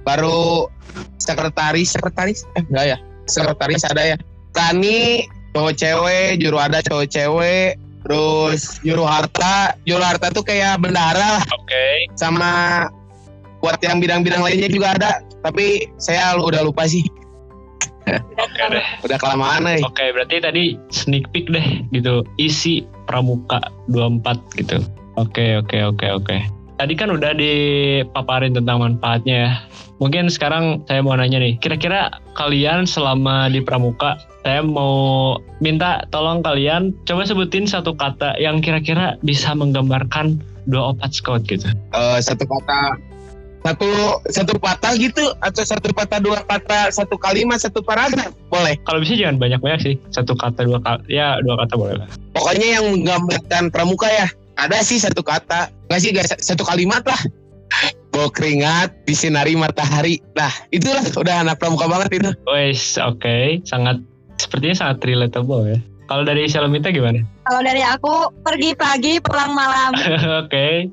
baru 0.06 0.70
sekretaris 1.18 1.98
sekretaris 1.98 2.46
eh 2.54 2.62
enggak 2.68 2.86
ya 2.94 2.98
sekretaris 3.26 3.82
ada 3.86 4.02
ya 4.14 4.16
tani 4.54 5.26
cowok 5.56 5.74
cewek 5.74 6.28
juru 6.38 6.58
adat 6.58 6.86
cowok 6.86 7.06
cewek 7.10 7.78
terus 8.02 8.82
juru 8.82 9.06
harta 9.06 9.78
juru 9.86 10.02
harta 10.02 10.30
tuh 10.34 10.42
kayak 10.42 10.78
bendara 10.82 11.38
lah 11.38 11.44
oke 11.54 11.66
okay. 11.66 12.10
sama 12.18 12.86
buat 13.62 13.78
yang 13.78 14.02
bidang-bidang 14.02 14.42
lainnya 14.42 14.66
juga 14.66 14.98
ada 14.98 15.10
tapi 15.46 15.86
saya 15.98 16.34
udah 16.38 16.66
lupa 16.66 16.86
sih 16.86 17.06
Oke 18.02 18.18
okay, 18.58 18.66
deh. 18.66 18.86
Udah 19.06 19.14
kelamaan 19.14 19.62
nih. 19.62 19.78
Oke, 19.86 19.94
okay, 19.94 20.08
berarti 20.10 20.36
tadi 20.42 20.64
sneak 20.90 21.30
peek 21.30 21.46
deh 21.54 21.86
gitu. 21.94 22.26
Isi 22.34 22.82
Pramuka 23.06 23.62
24 23.94 24.58
gitu. 24.58 24.82
Oke, 25.14 25.54
oke, 25.62 25.78
oke, 25.86 26.06
oke. 26.10 26.36
Tadi 26.82 26.98
kan 26.98 27.14
udah 27.14 27.30
dipaparin 27.38 28.58
tentang 28.58 28.82
manfaatnya 28.82 29.36
ya. 29.38 29.52
Mungkin 30.02 30.26
sekarang 30.26 30.82
saya 30.90 30.98
mau 30.98 31.14
nanya 31.14 31.38
nih, 31.38 31.54
kira-kira 31.62 32.10
kalian 32.34 32.90
selama 32.90 33.46
di 33.46 33.62
Pramuka, 33.62 34.18
saya 34.42 34.66
mau 34.66 35.38
minta 35.62 36.02
tolong 36.10 36.42
kalian 36.42 36.90
coba 37.06 37.22
sebutin 37.22 37.70
satu 37.70 37.94
kata 37.94 38.34
yang 38.42 38.58
kira-kira 38.58 39.14
bisa 39.22 39.54
menggambarkan 39.54 40.42
dua 40.66 40.90
opat 40.90 41.14
scout 41.14 41.46
gitu. 41.46 41.70
Uh, 41.94 42.18
satu 42.18 42.42
kata 42.50 42.98
satu 43.62 43.90
satu 44.26 44.58
patah 44.58 44.98
gitu 44.98 45.22
atau 45.38 45.62
satu 45.62 45.94
patah 45.94 46.18
dua 46.18 46.42
kata 46.50 46.90
satu 46.90 47.14
kalimat 47.14 47.62
satu 47.62 47.78
paragraf 47.78 48.34
boleh 48.50 48.74
kalau 48.82 48.98
bisa 48.98 49.14
jangan 49.14 49.38
banyak 49.38 49.62
banyak 49.62 49.80
sih 49.86 49.94
satu 50.10 50.34
kata 50.34 50.66
dua 50.66 50.82
kata 50.82 51.06
ya 51.06 51.38
dua 51.46 51.62
kata 51.62 51.78
boleh 51.78 51.94
lah 51.94 52.10
pokoknya 52.34 52.66
yang 52.74 52.84
menggambarkan 52.90 53.70
pramuka 53.70 54.10
ya 54.10 54.26
ada 54.68 54.78
sih 54.84 54.98
satu 54.98 55.24
kata 55.24 55.70
nggak 55.90 56.00
sih 56.00 56.10
gak, 56.14 56.26
satu 56.38 56.62
kalimat 56.62 57.02
lah 57.06 57.18
bawa 58.12 58.28
keringat 58.28 58.92
di 59.08 59.14
sinari 59.16 59.56
matahari 59.56 60.20
nah 60.36 60.52
itulah 60.70 61.02
udah 61.16 61.34
anak 61.42 61.56
pramuka 61.58 61.88
banget 61.88 62.22
itu 62.22 62.30
wes 62.48 63.00
oke 63.00 63.18
okay. 63.18 63.60
sangat 63.64 63.98
sepertinya 64.36 64.76
sangat 64.76 65.02
relatable 65.04 65.64
ya 65.66 65.78
kalau 66.12 66.28
dari 66.28 66.44
Salomita 66.44 66.92
gimana? 66.92 67.24
Kalau 67.48 67.64
dari 67.64 67.80
aku 67.80 68.28
pergi 68.44 68.76
pagi 68.76 69.16
pulang 69.24 69.56
malam. 69.56 69.96
oke, 69.96 70.20
okay. 70.44 70.92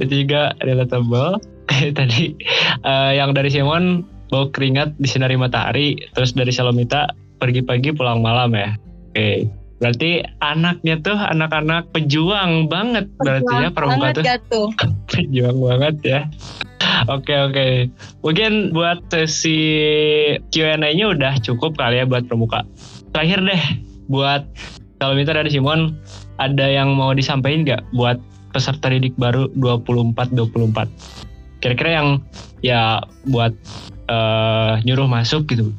itu 0.00 0.24
juga 0.24 0.56
relatable. 0.64 1.36
Tadi 1.98 2.40
uh, 2.88 3.12
yang 3.12 3.36
dari 3.36 3.52
Simon 3.52 4.00
bawa 4.32 4.48
keringat 4.48 4.96
di 4.96 5.04
sinari 5.12 5.36
matahari, 5.36 6.00
terus 6.16 6.32
dari 6.32 6.56
Salomita 6.56 7.12
pergi 7.36 7.60
pagi 7.60 7.92
pulang 7.92 8.24
malam 8.24 8.56
ya. 8.56 8.72
Oke. 9.12 9.12
Okay. 9.12 9.59
Berarti 9.80 10.20
anaknya 10.44 11.00
tuh 11.00 11.16
anak-anak 11.16 11.88
pejuang 11.96 12.68
banget 12.68 13.08
pejuang 13.16 13.24
berarti 13.24 13.54
ya 13.56 13.68
pramuka 13.72 14.08
tuh. 14.12 14.24
tuh. 14.52 14.68
pejuang 15.10 15.56
banget 15.56 15.96
ya. 16.04 16.20
Oke 17.08 17.32
oke. 17.32 17.56
Okay. 17.56 17.72
Mungkin 18.20 18.76
buat 18.76 19.00
sesi 19.08 19.56
Q&A-nya 20.52 21.16
udah 21.16 21.32
cukup 21.40 21.80
kali 21.80 21.96
ya 21.96 22.04
buat 22.04 22.28
pramuka. 22.28 22.60
Terakhir 23.16 23.40
deh 23.40 23.62
buat 24.12 24.44
kalau 25.00 25.16
Mita 25.16 25.32
dari 25.32 25.48
Simon 25.48 25.96
ada 26.36 26.68
yang 26.68 26.92
mau 26.92 27.16
disampaikan 27.16 27.64
nggak 27.64 27.82
buat 27.96 28.20
peserta 28.52 28.92
didik 28.92 29.16
baru 29.16 29.48
24-24? 29.56 31.64
Kira-kira 31.64 32.04
yang 32.04 32.08
ya 32.60 33.00
buat 33.32 33.56
uh, 34.12 34.76
nyuruh 34.84 35.08
masuk 35.08 35.48
gitu, 35.48 35.72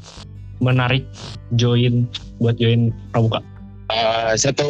menarik 0.58 1.06
join 1.54 2.10
buat 2.42 2.58
join 2.58 2.90
pramuka. 3.14 3.46
Uh, 3.92 4.32
satu 4.40 4.70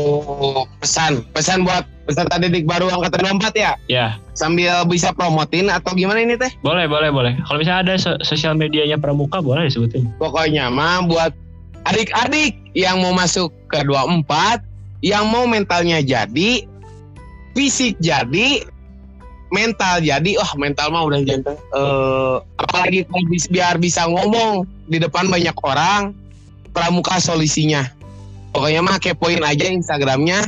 pesan, 0.81 1.21
pesan 1.29 1.61
buat 1.61 1.85
peserta 2.09 2.41
didik 2.41 2.65
baru 2.65 2.89
angkatan 2.89 3.37
24 3.37 3.53
ya? 3.53 3.71
Ya. 3.85 4.07
Sambil 4.33 4.81
bisa 4.89 5.13
promotin 5.13 5.69
atau 5.69 5.93
gimana 5.93 6.25
ini 6.25 6.33
teh? 6.41 6.49
Boleh, 6.65 6.89
boleh, 6.89 7.13
boleh. 7.13 7.33
Kalau 7.45 7.61
misalnya 7.61 7.81
ada 7.85 7.95
so 8.01 8.17
sosial 8.25 8.57
medianya 8.57 8.97
pramuka 8.97 9.37
boleh 9.37 9.69
disebutin. 9.69 10.09
Pokoknya 10.17 10.73
mah 10.73 11.05
buat 11.05 11.31
adik-adik 11.85 12.57
yang 12.73 13.05
mau 13.05 13.13
masuk 13.13 13.53
ke 13.69 13.85
24, 13.85 14.25
yang 15.05 15.29
mau 15.29 15.45
mentalnya 15.45 16.01
jadi, 16.01 16.65
fisik 17.53 17.93
jadi, 18.01 18.65
mental 19.53 20.01
jadi, 20.01 20.31
wah 20.41 20.49
oh, 20.49 20.53
mental 20.57 20.89
mah 20.89 21.05
udah 21.05 21.21
jadi. 21.21 21.53
Uh, 21.77 22.41
apalagi 22.57 23.05
biar 23.53 23.77
bisa 23.77 24.09
ngomong 24.09 24.65
di 24.89 24.97
depan 24.97 25.29
banyak 25.29 25.53
orang, 25.61 26.17
pramuka 26.73 27.21
solusinya 27.21 28.00
pokoknya 28.51 28.81
mah 28.83 28.97
kepoin 28.99 29.41
aja 29.43 29.65
Instagramnya. 29.67 30.47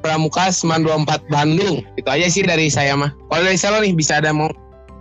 Pramuka 0.00 0.54
924 0.54 1.26
Bandung. 1.32 1.82
Itu 1.98 2.06
aja 2.06 2.26
sih 2.30 2.46
dari 2.46 2.70
saya 2.70 2.94
mah. 2.94 3.10
Kalau 3.26 3.42
dari 3.42 3.58
saya 3.58 3.82
nih 3.82 3.94
bisa 3.96 4.22
ada 4.22 4.30
mau? 4.30 4.46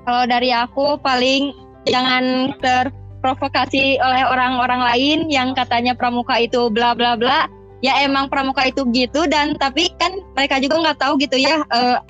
Kalau 0.06 0.26
dari 0.26 0.50
aku 0.50 0.98
paling 1.02 1.54
jangan 1.86 2.56
terprovokasi 2.58 4.02
oleh 4.02 4.24
orang-orang 4.26 4.82
lain 4.82 5.18
yang 5.30 5.54
katanya 5.54 5.94
pramuka 5.94 6.42
itu 6.42 6.74
bla 6.74 6.98
bla 6.98 7.14
bla. 7.14 7.46
Ya 7.86 8.02
emang 8.02 8.34
pramuka 8.34 8.66
itu 8.66 8.82
gitu 8.98 9.30
dan 9.30 9.54
tapi 9.62 9.94
kan 10.02 10.10
mereka 10.34 10.58
juga 10.58 10.82
nggak 10.82 10.98
tahu 10.98 11.22
gitu 11.22 11.38
ya 11.38 11.62
uh, 11.70 12.02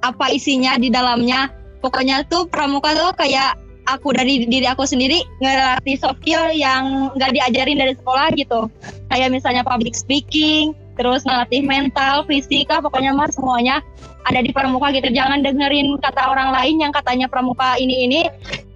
apa 0.00 0.32
isinya 0.32 0.80
di 0.80 0.88
dalamnya. 0.88 1.52
Pokoknya 1.84 2.24
tuh 2.28 2.48
pramuka 2.48 2.96
tuh 2.96 3.12
kayak 3.20 3.56
aku 3.84 4.16
dari 4.16 4.48
diri 4.48 4.64
aku 4.64 4.88
sendiri 4.88 5.24
ngelatih 5.44 5.96
soft 6.00 6.22
skill 6.24 6.48
yang 6.54 7.12
nggak 7.18 7.36
diajarin 7.36 7.80
dari 7.80 7.92
sekolah 7.98 8.28
gitu 8.38 8.70
kayak 9.10 9.28
misalnya 9.34 9.66
public 9.66 9.92
speaking 9.92 10.72
terus 10.94 11.26
ngelatih 11.26 11.64
mental 11.64 12.22
fisika 12.28 12.78
pokoknya 12.78 13.10
mas 13.16 13.34
semuanya 13.34 13.80
ada 14.28 14.40
di 14.44 14.52
pramuka 14.52 14.92
gitu. 14.92 15.08
Jangan 15.10 15.40
dengerin 15.40 15.96
kata 15.96 16.28
orang 16.28 16.52
lain 16.52 16.76
yang 16.76 16.92
katanya 16.92 17.26
pramuka 17.26 17.80
ini 17.80 18.04
ini. 18.04 18.20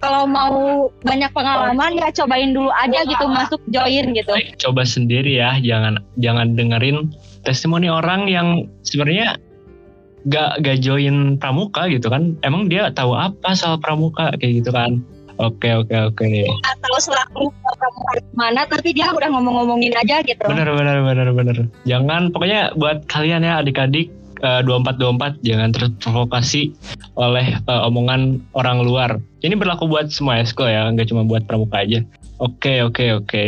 Kalau 0.01 0.25
mau 0.25 0.89
banyak 1.05 1.31
pengalaman 1.33 1.97
ya 1.97 2.09
cobain 2.13 2.53
dulu 2.53 2.69
aja 2.73 3.05
gitu 3.05 3.25
masuk 3.29 3.61
join 3.69 4.13
gitu. 4.13 4.33
Coba 4.57 4.83
sendiri 4.85 5.37
ya. 5.37 5.57
Jangan 5.61 6.01
jangan 6.17 6.57
dengerin 6.57 7.13
testimoni 7.45 7.89
orang 7.89 8.25
yang 8.25 8.65
sebenarnya 8.81 9.37
gak 10.25 10.65
gak 10.65 10.81
join 10.81 11.37
pramuka 11.37 11.85
gitu 11.93 12.09
kan. 12.09 12.33
Emang 12.41 12.65
dia 12.65 12.89
tahu 12.89 13.13
apa 13.13 13.53
soal 13.53 13.77
pramuka 13.77 14.33
kayak 14.41 14.65
gitu 14.65 14.73
kan 14.73 15.05
oke 15.39 15.69
oke 15.85 15.95
oke 15.95 16.27
atau 16.63 16.95
selaku 16.99 17.43
mana 18.35 18.67
tapi 18.67 18.95
dia 18.95 19.11
udah 19.11 19.29
ngomong-ngomongin 19.31 19.93
aja 19.95 20.23
gitu 20.23 20.43
bener 20.47 20.67
bener 20.71 21.01
bener 21.03 21.27
bener 21.31 21.57
jangan 21.83 22.31
pokoknya 22.31 22.75
buat 22.75 23.07
kalian 23.07 23.43
ya 23.43 23.59
adik-adik 23.59 24.11
eh, 24.43 24.61
dua 24.63 24.83
empat 24.83 24.95
dua 24.99 25.15
empat 25.15 25.39
jangan 25.43 25.71
terprovokasi 25.75 26.75
oleh 27.15 27.55
uh, 27.71 27.87
omongan 27.87 28.43
orang 28.55 28.83
luar 28.83 29.17
ini 29.43 29.55
berlaku 29.55 29.87
buat 29.87 30.11
semua 30.11 30.43
esko 30.43 30.67
ya 30.67 30.91
nggak 30.91 31.07
cuma 31.11 31.23
buat 31.23 31.47
pramuka 31.47 31.83
aja 31.83 32.03
Oke, 32.35 32.83
oke, 32.83 33.23
oke. 33.23 33.45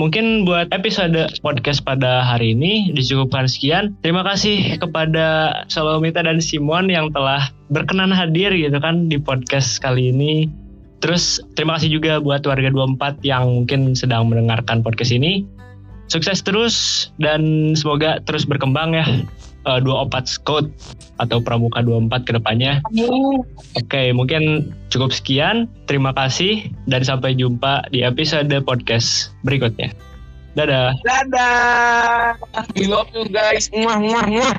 Mungkin 0.00 0.48
buat 0.48 0.72
episode 0.72 1.28
podcast 1.44 1.84
pada 1.84 2.24
hari 2.24 2.56
ini 2.56 2.88
dicukupkan 2.96 3.44
sekian. 3.44 3.92
Terima 4.00 4.24
kasih 4.24 4.80
kepada 4.80 5.60
Salomita 5.68 6.24
dan 6.24 6.40
Simon 6.40 6.88
yang 6.88 7.12
telah 7.12 7.52
berkenan 7.68 8.08
hadir 8.08 8.48
gitu 8.56 8.80
kan 8.80 9.12
di 9.12 9.20
podcast 9.20 9.76
kali 9.84 10.08
ini. 10.08 10.48
Terus 11.00 11.40
terima 11.56 11.80
kasih 11.80 11.96
juga 11.96 12.20
buat 12.20 12.44
warga 12.44 12.68
24 12.68 13.24
yang 13.24 13.64
mungkin 13.64 13.96
sedang 13.96 14.28
mendengarkan 14.28 14.84
podcast 14.84 15.12
ini. 15.12 15.48
Sukses 16.10 16.42
terus 16.42 17.08
dan 17.22 17.72
semoga 17.78 18.18
terus 18.26 18.42
berkembang 18.42 18.98
ya 18.98 19.06
uh, 19.64 19.78
dua 19.78 20.04
opat 20.08 20.26
scout 20.26 20.68
atau 21.22 21.38
pramuka 21.38 21.80
24 21.84 22.26
ke 22.26 22.32
depannya. 22.34 22.82
Oke, 22.90 23.86
okay, 23.86 24.06
mungkin 24.10 24.74
cukup 24.90 25.14
sekian. 25.14 25.70
Terima 25.86 26.10
kasih 26.16 26.68
dan 26.90 27.06
sampai 27.06 27.38
jumpa 27.38 27.88
di 27.94 28.02
episode 28.02 28.50
podcast 28.66 29.32
berikutnya. 29.46 29.94
Dadah. 30.58 30.98
Dadah. 31.06 32.34
We 32.74 32.90
love 32.90 33.06
you 33.14 33.30
guys. 33.30 33.70
Muah 33.70 34.02
muah 34.02 34.26
muah. 34.26 34.54